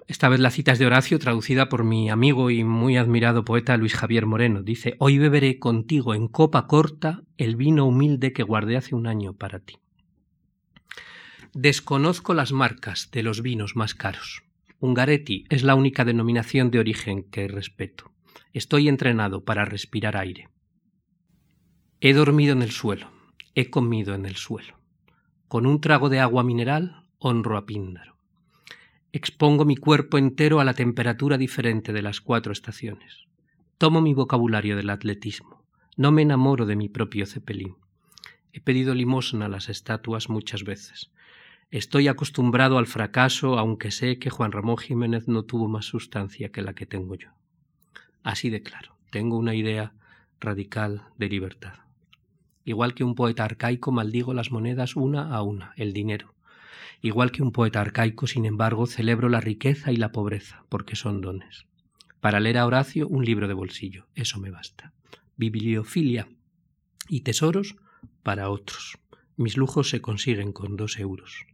[0.07, 3.75] Esta vez la cita es de Horacio, traducida por mi amigo y muy admirado poeta
[3.75, 4.61] Luis Javier Moreno.
[4.61, 9.33] Dice, Hoy beberé contigo en copa corta el vino humilde que guardé hace un año
[9.33, 9.79] para ti.
[11.53, 14.43] Desconozco las marcas de los vinos más caros.
[14.79, 18.11] Ungaretti es la única denominación de origen que respeto.
[18.53, 20.49] Estoy entrenado para respirar aire.
[21.99, 23.09] He dormido en el suelo,
[23.55, 24.77] he comido en el suelo.
[25.47, 28.17] Con un trago de agua mineral honro a Píndaro.
[29.13, 33.27] Expongo mi cuerpo entero a la temperatura diferente de las cuatro estaciones.
[33.77, 35.63] Tomo mi vocabulario del atletismo.
[35.95, 37.77] No me enamoro de mi propio cepelín.
[38.51, 41.11] He pedido limosna a las estatuas muchas veces.
[41.71, 46.61] Estoy acostumbrado al fracaso, aunque sé que Juan Ramón Jiménez no tuvo más sustancia que
[46.61, 47.29] la que tengo yo.
[48.21, 49.93] Así de claro, tengo una idea
[50.41, 51.86] radical de libertad.
[52.67, 56.35] Igual que un poeta arcaico maldigo las monedas una a una, el dinero.
[57.01, 61.21] Igual que un poeta arcaico, sin embargo, celebro la riqueza y la pobreza, porque son
[61.21, 61.65] dones.
[62.19, 64.91] Para leer a Horacio, un libro de bolsillo, eso me basta.
[65.37, 66.27] Bibliofilia
[67.07, 67.77] y tesoros
[68.21, 68.97] para otros.
[69.37, 71.45] Mis lujos se consiguen con dos euros.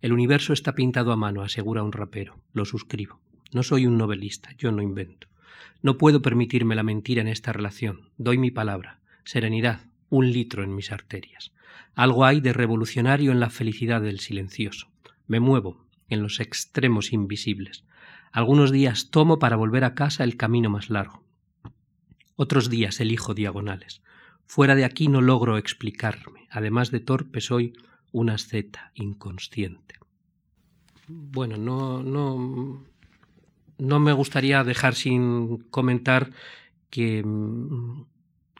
[0.00, 2.40] El universo está pintado a mano, asegura un rapero.
[2.54, 3.20] Lo suscribo.
[3.52, 5.28] No soy un novelista, yo no invento.
[5.82, 8.08] No puedo permitirme la mentira en esta relación.
[8.16, 9.02] Doy mi palabra.
[9.24, 9.80] Serenidad,
[10.14, 11.52] un litro en mis arterias.
[11.94, 14.88] Algo hay de revolucionario en la felicidad del silencioso.
[15.26, 17.84] Me muevo en los extremos invisibles.
[18.30, 21.24] Algunos días tomo para volver a casa el camino más largo.
[22.36, 24.02] Otros días elijo diagonales.
[24.46, 26.46] Fuera de aquí no logro explicarme.
[26.50, 27.72] Además de torpe soy
[28.12, 29.96] una asceta inconsciente.
[31.08, 32.84] Bueno, no, no,
[33.78, 36.30] no me gustaría dejar sin comentar
[36.90, 38.04] que mm,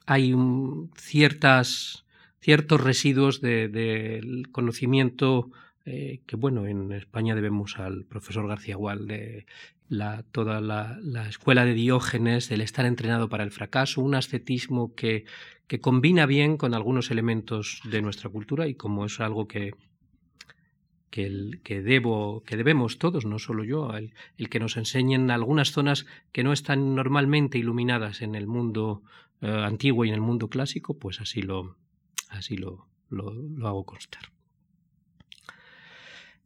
[0.06, 0.34] hay
[0.96, 2.04] ciertas,
[2.40, 5.50] ciertos residuos del conocimiento
[5.86, 9.46] eh, que, bueno, en España debemos al profesor García Gual de
[10.32, 15.24] toda la, la, escuela de Diógenes, el estar entrenado para el fracaso, un ascetismo que,
[15.66, 19.74] que combina bien con algunos elementos de nuestra cultura y como es algo que,
[21.10, 25.30] que, el, que, debo, que debemos todos, no solo yo, el, el, que nos enseñen
[25.30, 29.02] algunas zonas que no están normalmente iluminadas en el mundo
[29.44, 31.76] eh, antiguo y en el mundo clásico, pues así lo,
[32.30, 34.32] así lo, lo, hago constar.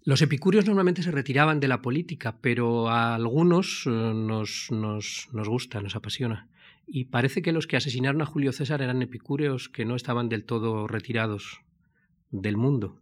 [0.03, 5.49] Los epicúreos normalmente se retiraban de la política, pero a algunos eh, nos, nos, nos
[5.49, 6.49] gusta, nos apasiona.
[6.89, 10.45] Y parece que los que asesinaron a Julio César eran epicúreos que no estaban del
[10.45, 11.61] todo retirados
[12.33, 13.01] del mundo.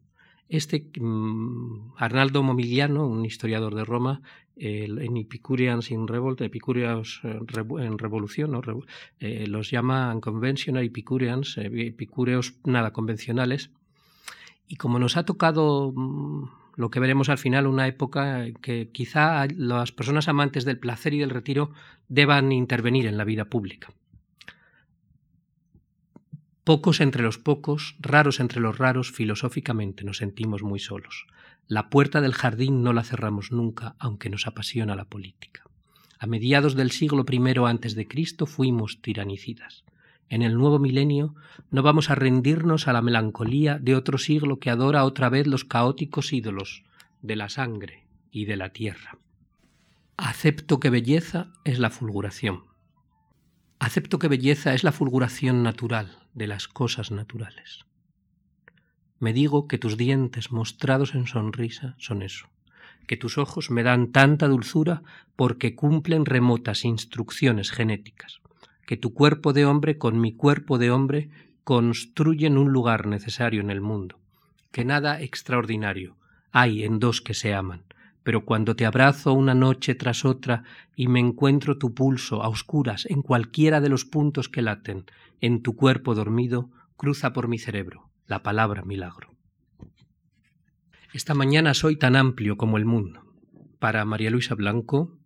[0.51, 4.21] Este mm, Arnaldo Momigliano, un historiador de Roma,
[4.57, 8.63] en Epicureans in Revolt, eh, en revolución,
[9.21, 13.71] eh, los llama unconventional Epicureans, eh, epicúreos nada convencionales.
[14.67, 16.45] Y como nos ha tocado mm,
[16.77, 21.19] lo que veremos al final, una época que quizá las personas amantes del placer y
[21.19, 21.71] del retiro
[22.09, 23.93] deban intervenir en la vida pública.
[26.65, 31.27] Pocos entre los pocos, raros entre los raros, filosóficamente nos sentimos muy solos.
[31.69, 35.65] La puerta del jardín no la cerramos nunca, aunque nos apasiona la política.
[36.19, 39.85] A mediados del siglo I Cristo fuimos tiranicidas.
[40.29, 41.35] En el nuevo milenio
[41.71, 45.65] no vamos a rendirnos a la melancolía de otro siglo que adora otra vez los
[45.65, 46.85] caóticos ídolos
[47.23, 49.19] de la sangre y de la tierra.
[50.17, 52.65] Acepto que belleza es la fulguración.
[53.79, 57.87] Acepto que belleza es la fulguración natural de las cosas naturales.
[59.19, 62.49] Me digo que tus dientes mostrados en sonrisa son eso,
[63.07, 65.03] que tus ojos me dan tanta dulzura
[65.37, 68.41] porque cumplen remotas instrucciones genéticas,
[68.87, 71.31] que tu cuerpo de hombre con mi cuerpo de hombre
[71.65, 74.19] construyen un lugar necesario en el mundo,
[74.71, 76.17] que nada extraordinario
[76.53, 77.85] hay en dos que se aman,
[78.23, 80.65] pero cuando te abrazo una noche tras otra
[80.95, 85.07] y me encuentro tu pulso a oscuras en cualquiera de los puntos que laten
[85.41, 89.35] en tu cuerpo dormido, cruza por mi cerebro la palabra milagro.
[91.13, 93.23] Esta mañana soy tan amplio como el mundo.
[93.79, 95.19] Para María Luisa Blanco,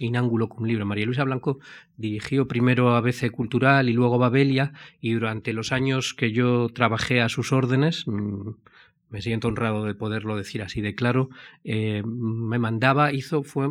[0.00, 0.86] Inángulo cum libro.
[0.86, 1.58] María Luisa Blanco
[1.96, 7.28] dirigió primero ABC Cultural y luego Babelia y durante los años que yo trabajé a
[7.28, 8.52] sus órdenes, mm,
[9.10, 11.28] me siento honrado de poderlo decir así de claro,
[11.64, 13.68] eh, me mandaba, hizo, fue,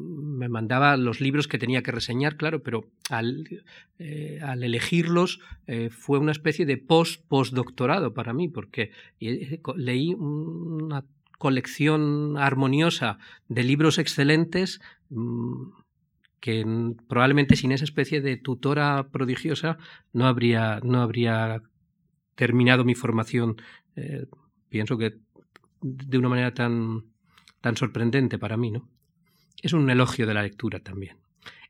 [0.00, 3.62] me mandaba los libros que tenía que reseñar, claro, pero al,
[3.98, 11.04] eh, elegirlos eh, fue una especie de post-postdoctorado para mí, porque eh, leí una
[11.38, 13.18] colección armoniosa
[13.48, 15.70] de libros excelentes mm,
[16.40, 19.78] que probablemente sin esa especie de tutora prodigiosa
[20.12, 21.62] no habría, no habría
[22.34, 23.56] terminado mi formación,
[24.70, 25.18] pienso que
[25.82, 27.04] de una manera tan,
[27.60, 28.88] tan sorprendente para mí, ¿no?
[29.60, 31.18] Es un elogio de la lectura también.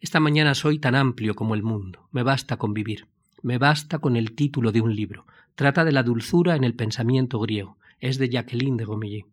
[0.00, 2.08] Esta mañana soy tan amplio como el mundo.
[2.12, 3.06] Me basta con vivir.
[3.42, 5.26] Me basta con el título de un libro.
[5.54, 7.78] Trata de la dulzura en el pensamiento griego.
[7.98, 9.26] Es de Jacqueline de Gomilly.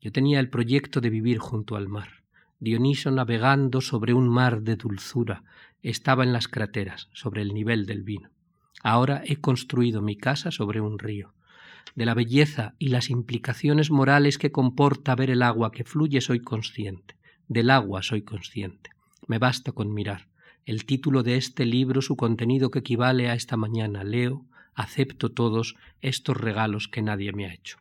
[0.00, 2.22] Yo tenía el proyecto de vivir junto al mar.
[2.60, 5.42] Dioniso navegando sobre un mar de dulzura.
[5.82, 8.30] Estaba en las crateras, sobre el nivel del vino.
[8.82, 11.32] Ahora he construido mi casa sobre un río.
[11.94, 16.40] De la belleza y las implicaciones morales que comporta ver el agua que fluye soy
[16.40, 17.16] consciente.
[17.48, 18.90] Del agua soy consciente.
[19.26, 20.28] Me basta con mirar.
[20.64, 25.76] El título de este libro, su contenido que equivale a esta mañana, leo, acepto todos
[26.00, 27.78] estos regalos que nadie me ha hecho.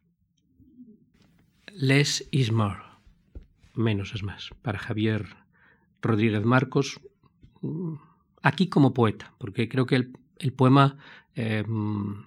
[1.73, 2.79] Less is more.
[3.73, 4.49] Menos es más.
[4.61, 5.25] Para Javier
[6.01, 7.01] Rodríguez Marcos,
[7.61, 7.95] mm,
[8.41, 9.95] aquí como poeta, porque creo que
[10.37, 10.97] el, poema
[11.35, 12.23] em,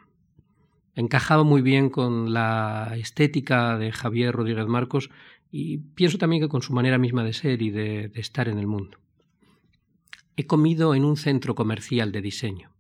[0.98, 5.10] encajaba muy bien con la estética de Javier Rodríguez Marcos
[5.48, 8.66] y pienso también que con su manera misma de ser y de, estar en el
[8.66, 8.98] mundo.
[10.36, 12.72] He comido en un centro comercial de diseño,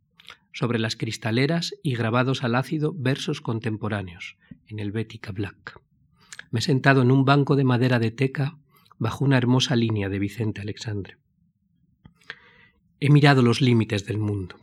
[0.52, 5.80] sobre las cristaleras y grabados al ácido versos contemporáneos, en el Bética Black.
[6.50, 8.58] Me he sentado en un banco de madera de teca
[8.98, 11.18] bajo una hermosa línea de Vicente Alexandre.
[12.98, 14.56] He mirado los límites del mundo,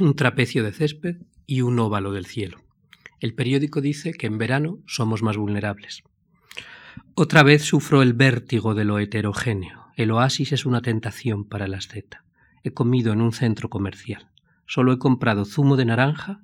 [0.00, 1.16] un trapecio de césped
[1.52, 2.62] y un óvalo del cielo.
[3.20, 6.02] El periódico dice que en verano somos más vulnerables.
[7.14, 9.88] Otra vez sufro el vértigo de lo heterogéneo.
[9.98, 12.24] El oasis es una tentación para el asceta.
[12.64, 14.30] He comido en un centro comercial.
[14.64, 16.40] Solo he comprado zumo de naranja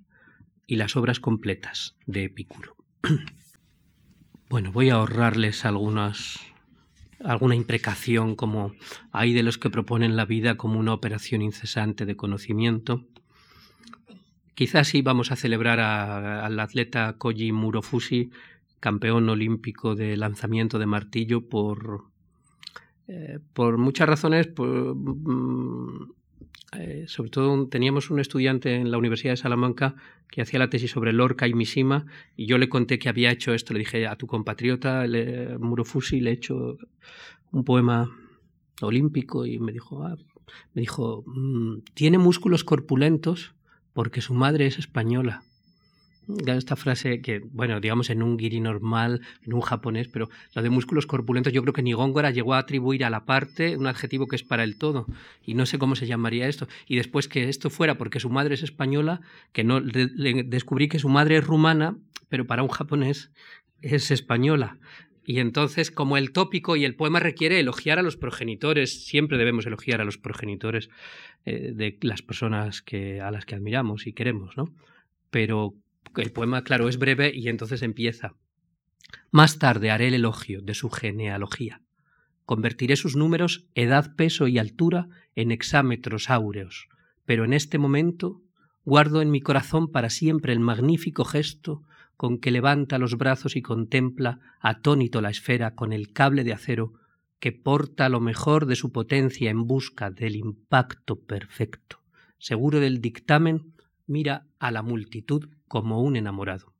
[0.67, 2.77] y las obras completas de Epicuro.
[4.51, 6.39] bueno, voy a ahorrarles algunas
[7.25, 8.75] alguna imprecación como
[9.11, 13.07] hay de los que proponen la vida como una operación incesante de conocimiento.
[14.59, 18.31] Quizás sí vamos a celebrar al atleta Koji Murofushi
[18.81, 22.07] campeón olímpico de lanzamiento de martillo por,
[23.07, 26.03] eh, por muchas razones, mm,
[26.77, 29.95] eh, sobre todo teníamos un estudiante en la Universidad de Salamanca
[30.29, 32.07] que hacía la tesis sobre Lorca y Mishima
[32.37, 36.31] y yo le conté que había hecho esto, le dije a tu compatriota le, le
[36.31, 36.79] he hecho
[37.53, 38.11] un poema
[38.81, 40.17] olímpico y me dijo, ah",
[40.75, 43.55] me dijo, mm, tiene músculos corpulentos
[43.99, 45.43] porque su madre es española
[46.47, 50.71] esta frase que, bueno, digamos en un guiri normal, en un japonés, pero la de
[50.71, 54.29] músculos corpulentos, yo creo que ni Góngora llegó a atribuir a la parte un adjetivo
[54.29, 55.07] que es para el todo,
[55.45, 56.69] y no sé cómo se llamaría esto.
[56.87, 59.21] Y después que esto fuera porque su madre es española,
[59.53, 61.97] que no descubrí que su madre es rumana,
[62.29, 63.33] pero para un japonés
[63.83, 64.79] es española.
[65.29, 69.67] Y entonces, como el tópico y el poema requiere elogiar a los progenitores, siempre debemos
[69.67, 70.89] elogiar a los progenitores
[71.45, 74.75] eh, de las personas que, a las que admiramos y queremos, ¿no?
[75.29, 75.75] Pero
[76.17, 78.37] el poema, claro, es breve y entonces empieza.
[79.31, 81.83] Más tarde haré el elogio de su genealogía.
[82.47, 86.89] Convertiré sus números, edad, peso y altura en hexámetros áureos,
[87.27, 88.41] pero en este momento
[88.89, 91.83] Guardo en mi corazón para siempre el magnífico gesto
[92.19, 96.95] con que levanta los brazos y contempla atónito la esfera con el cable de acero
[97.39, 102.01] que porta lo mejor de su potencia en busca del impacto perfecto.
[102.37, 103.73] Seguro del dictamen,
[104.09, 106.75] mira a la multitud como un enamorado.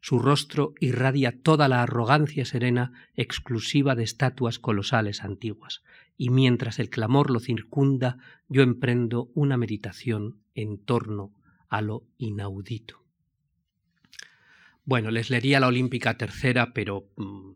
[0.00, 5.82] Su rostro irradia toda la arrogancia serena exclusiva de estatuas colosales antiguas,
[6.16, 8.18] y mientras el clamor lo circunda,
[8.48, 11.34] yo emprendo una meditación en torno
[11.68, 12.99] a lo inaudito.
[14.90, 17.52] Bueno, les leería la Olímpica tercera, pero mm,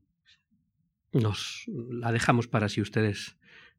[1.14, 3.36] nos la dejamos para si ustedes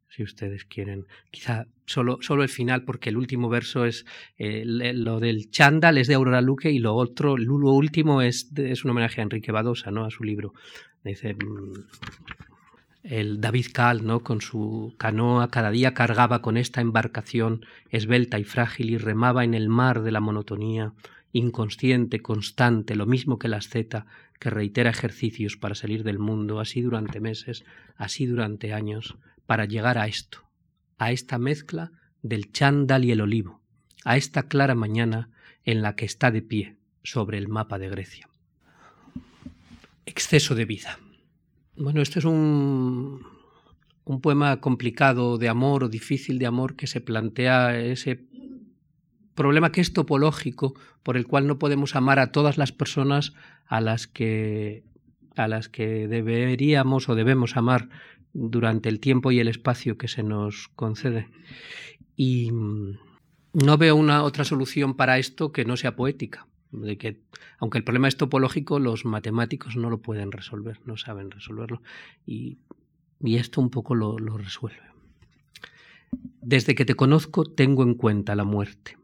[0.09, 1.07] si ustedes quieren.
[1.31, 4.05] Quizá solo, solo el final, porque el último verso es
[4.37, 8.83] eh, lo del chándal, es de Aurora Luque, y lo otro, lo último es, es
[8.83, 10.03] un homenaje a Enrique Badosa, ¿no?
[10.03, 10.51] a su libro.
[11.05, 11.73] Dice mm,
[13.03, 14.19] el David Cal, ¿no?
[14.19, 19.53] con su canoa, cada día cargaba con esta embarcación esbelta y frágil y remaba en
[19.53, 20.91] el mar de la monotonía,
[21.35, 24.05] inconsciente, constante, lo mismo que la asceta,
[24.39, 27.65] que reitera ejercicios para salir del mundo, así durante meses,
[27.97, 30.45] así durante años, para llegar a esto,
[30.97, 33.59] a esta mezcla del chándal y el olivo,
[34.05, 35.29] a esta clara mañana
[35.65, 38.29] en la que está de pie sobre el mapa de Grecia.
[40.05, 40.99] Exceso de vida.
[41.75, 43.25] Bueno, este es un,
[44.05, 48.23] un poema complicado de amor o difícil de amor que se plantea ese
[49.35, 50.73] problema que es topológico
[51.03, 53.33] por el cual no podemos amar a todas las personas
[53.67, 54.83] a las que
[55.35, 57.89] a las que deberíamos o debemos amar
[58.33, 61.27] durante el tiempo y el espacio que se nos concede.
[62.15, 62.97] Y mm,
[63.53, 66.47] no veo una otra solución para esto que no sea poética.
[66.71, 67.21] De que,
[67.59, 71.81] aunque el problema es topológico, los matemáticos no lo pueden resolver, no saben resolverlo.
[72.25, 72.57] Y,
[73.21, 74.95] esto un poco lo resuelve.
[76.41, 78.97] Desde que te conozco tengo en cuenta la muerte,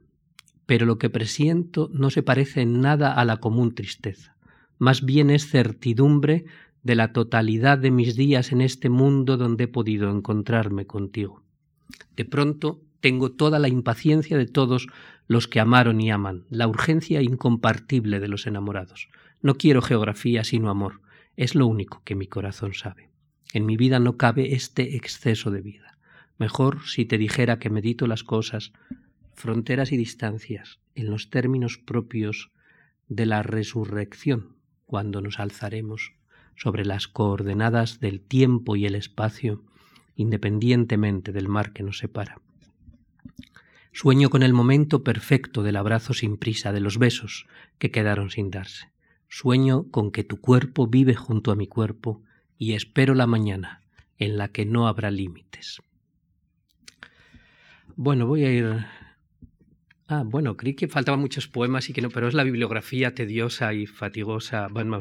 [0.72, 4.38] pero lo que presiento no se parece en nada a la común tristeza.
[4.80, 6.46] Más bien es certidumbre
[6.82, 11.44] de la totalidad de mis días en este mundo donde he podido encontrarme contigo.
[12.16, 14.88] De pronto tengo toda la impaciencia de todos
[15.28, 19.10] los que amaron y aman, la urgencia incompartible de los enamorados.
[19.42, 21.02] No quiero geografía sino amor,
[21.36, 23.10] es lo único que mi corazón sabe.
[23.52, 25.98] En mi vida no cabe este exceso de vida.
[26.38, 28.72] Mejor si te dijera que medito las cosas,
[29.34, 32.52] fronteras y distancias, en los términos propios
[33.08, 34.56] de la resurrección,
[34.86, 36.14] cuando nos alzaremos
[36.56, 39.64] sobre las coordenadas del tiempo y el espacio,
[40.16, 42.42] independientemente del mar que nos separa.
[43.94, 48.50] Sueño con el momento perfecto del abrazo sin prisa, de los besos que quedaron sin
[48.50, 48.92] darse.
[49.28, 52.22] Sueño con que tu cuerpo vive junto a mi cuerpo
[52.58, 53.82] y espero la mañana
[54.18, 55.82] en la que no habrá límites.
[57.96, 58.86] Bueno, voy a ir.
[60.12, 63.74] Ah, bueno, creí que faltaban muchos poemas y que no, pero es la bibliografía tediosa
[63.74, 64.68] y fatigosa.
[64.68, 65.00] Bueno,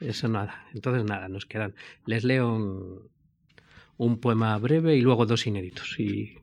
[0.00, 0.64] eso nada.
[0.72, 1.74] Entonces nada, nos quedan.
[2.06, 3.10] Les leo
[3.98, 6.38] un, poema breve y luego dos inéditos y,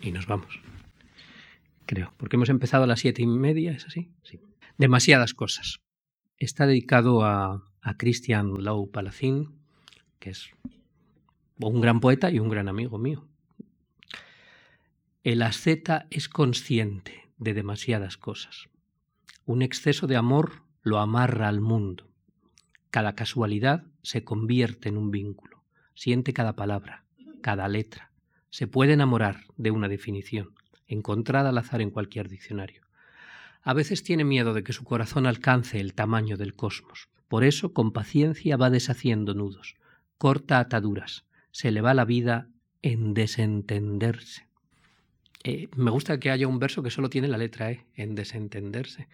[0.00, 0.60] y, nos vamos.
[1.84, 2.14] Creo.
[2.16, 4.12] Porque hemos empezado a las siete y media, ¿es así?
[4.22, 4.38] Sí.
[4.78, 5.80] Demasiadas cosas.
[6.36, 9.58] Está dedicado a, a Christian Lowe Palacín,
[10.20, 10.50] que es
[11.58, 13.26] un gran poeta y un gran amigo mío.
[15.22, 18.70] El asceta es consciente de demasiadas cosas.
[19.44, 22.08] Un exceso de amor lo amarra al mundo.
[22.90, 25.62] Cada casualidad se convierte en un vínculo.
[25.94, 27.04] Siente cada palabra,
[27.42, 28.12] cada letra.
[28.48, 30.54] Se puede enamorar de una definición,
[30.86, 32.86] encontrada al azar en cualquier diccionario.
[33.62, 37.10] A veces tiene miedo de que su corazón alcance el tamaño del cosmos.
[37.28, 39.76] Por eso, con paciencia, va deshaciendo nudos,
[40.16, 42.48] corta ataduras, se le va la vida
[42.80, 44.49] en desentenderse.
[45.44, 49.08] Eh, me gusta que haya un verso que solo tiene la letra E, en desentenderse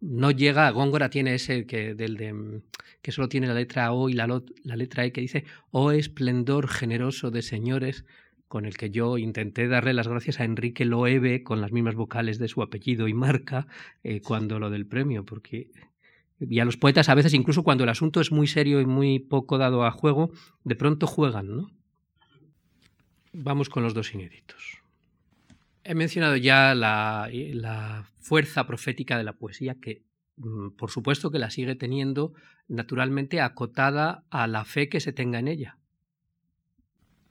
[0.00, 2.62] no llega, Góngora tiene ese que, del de, mm,
[3.02, 4.26] que solo tiene la letra O y la,
[4.64, 8.04] la letra E que dice, Oh esplendor generoso de señores,
[8.46, 12.38] con el que yo intenté darle las gracias a Enrique Loewe con las mismas vocales
[12.38, 13.66] de su apellido y marca
[14.02, 15.70] eh, cuando lo del premio, porque
[16.40, 19.18] y a los poetas a veces incluso cuando el asunto es muy serio y muy
[19.18, 20.30] poco dado a juego,
[20.62, 21.70] de pronto juegan, ¿no?
[23.32, 24.80] Vamos con los dos inéditos.
[25.84, 30.02] He mencionado ya la, la fuerza profética de la poesía que
[30.36, 32.32] mm, por supuesto que la sigue teniendo
[32.68, 35.78] naturalmente acotada a la fe que se tenga en ella.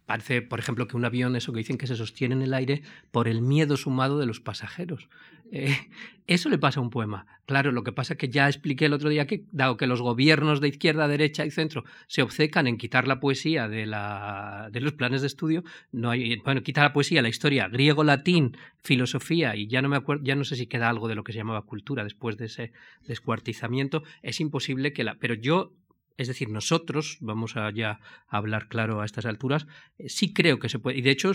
[0.07, 2.81] Parece, por ejemplo, que un avión, eso que dicen que se sostiene en el aire
[3.11, 5.09] por el miedo sumado de los pasajeros.
[5.51, 5.75] Eh,
[6.27, 7.25] eso le pasa a un poema.
[7.45, 10.01] Claro, lo que pasa es que ya expliqué el otro día que, dado que los
[10.01, 15.19] gobiernos de izquierda, derecha y centro se obcecan en quitar la poesía de, los planes
[15.19, 19.81] de estudio, no hay, bueno, quitar la poesía, la historia, griego, latín, filosofía, y ya
[19.81, 19.89] no
[20.23, 22.71] ya no sé si queda algo de lo que se llamaba cultura después de ese
[23.05, 25.15] descuartizamiento, es imposible que la.
[25.15, 25.73] Pero yo
[26.17, 30.69] es decir, nosotros, vamos a ya hablar claro a estas alturas, eh, sí creo que
[30.69, 31.31] se puede, y de hecho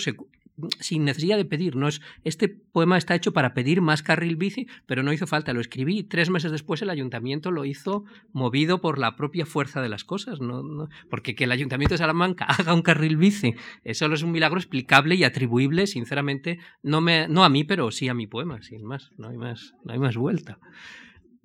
[0.81, 4.67] sin necesidad de pedir, no es este poema está hecho para pedir más carril bici,
[4.87, 8.99] pero no hizo falta, lo escribí tres meses después el ayuntamiento lo hizo movido por
[8.99, 12.83] la propia fuerza de las cosas, no, porque que el ayuntamiento de Salamanca haga un
[12.83, 13.55] carril bici,
[13.85, 18.09] eso es un milagro explicable y atribuible, sinceramente, no me, no a mí, pero sí
[18.09, 20.59] a mi poema, sin más, no hay más, no hay más vuelta.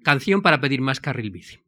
[0.04, 1.60] Canción para pedir más carril bici.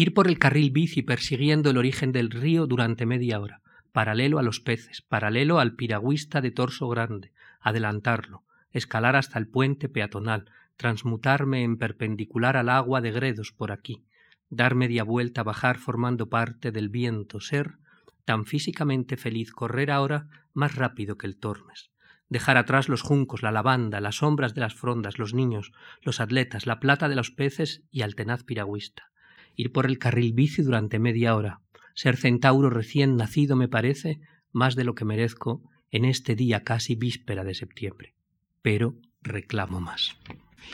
[0.00, 4.44] Ir por el carril bici persiguiendo el origen del río durante media hora, paralelo a
[4.44, 11.64] los peces, paralelo al piragüista de torso grande, adelantarlo, escalar hasta el puente peatonal, transmutarme
[11.64, 14.04] en perpendicular al agua de gredos por aquí,
[14.48, 17.78] dar media vuelta, bajar formando parte del viento, ser
[18.24, 21.90] tan físicamente feliz, correr ahora más rápido que el Tormes,
[22.28, 25.72] dejar atrás los juncos, la lavanda, las sombras de las frondas, los niños,
[26.02, 29.10] los atletas, la plata de los peces y al tenaz piragüista,
[29.58, 31.60] ir por el carril bici durante media hora,
[31.94, 34.20] ser centauro recién nacido me parece
[34.52, 38.14] más de lo que merezco en este día casi víspera de septiembre.
[38.62, 40.16] Pero reclamo más.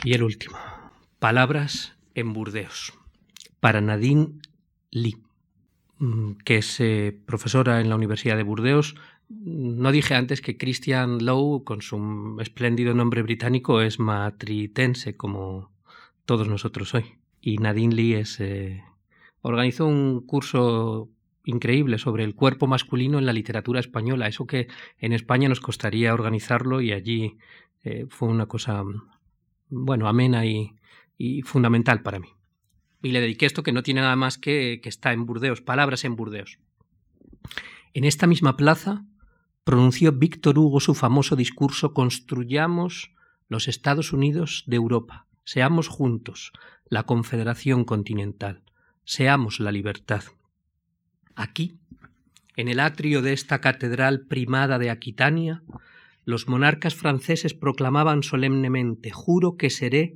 [0.03, 0.57] Y el último.
[1.17, 2.93] Palabras en Burdeos.
[3.59, 4.33] Para Nadine
[4.91, 5.17] Lee,
[5.97, 8.95] mm, que es eh, profesora en la Universidad de Burdeos.
[9.29, 15.71] No dije antes que Christian Lowe, con su espléndido nombre británico, es matritense, como
[16.25, 17.15] todos nosotros hoy
[17.45, 18.83] y Nadine Lee eh,
[19.41, 21.11] organizó un curso
[21.45, 24.67] increíble sobre el cuerpo masculino en la literatura española, eso que
[24.97, 27.37] en España nos costaría organizarlo y allí
[27.83, 28.83] eh, fue una cosa,
[29.69, 30.73] bueno, amena y,
[31.43, 32.29] fundamental para mí.
[33.03, 36.03] Y le dediqué esto que no tiene nada más que que está en Burdeos, palabras
[36.03, 36.57] en Burdeos.
[37.93, 39.05] En esta misma plaza
[39.63, 43.11] pronunció Víctor Hugo su famoso discurso Construyamos
[43.49, 46.51] los Estados Unidos de Europa, seamos juntos,
[46.87, 48.61] la Confederación Continental.
[49.05, 50.23] Seamos la libertad.
[51.35, 51.79] Aquí,
[52.55, 55.63] en el atrio de esta catedral primada de Aquitania,
[56.25, 60.13] los monarcas franceses proclamaban solemnemente Juro que seré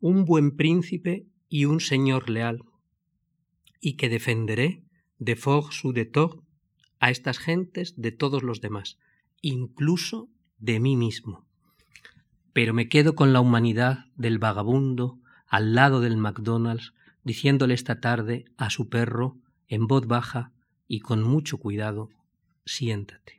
[0.00, 2.62] un buen príncipe y un señor leal,
[3.80, 4.82] y que defenderé
[5.18, 6.42] de force ou de tort
[6.98, 8.98] a estas gentes de todos los demás,
[9.42, 11.46] incluso de mí mismo.
[12.52, 15.18] Pero me quedo con la humanidad del vagabundo,
[15.54, 19.36] al lado del McDonald's, diciéndole esta tarde a su perro,
[19.68, 20.50] en voz baja
[20.88, 22.10] y con mucho cuidado,
[22.66, 23.38] siéntate.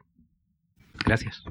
[1.03, 1.43] Gracias.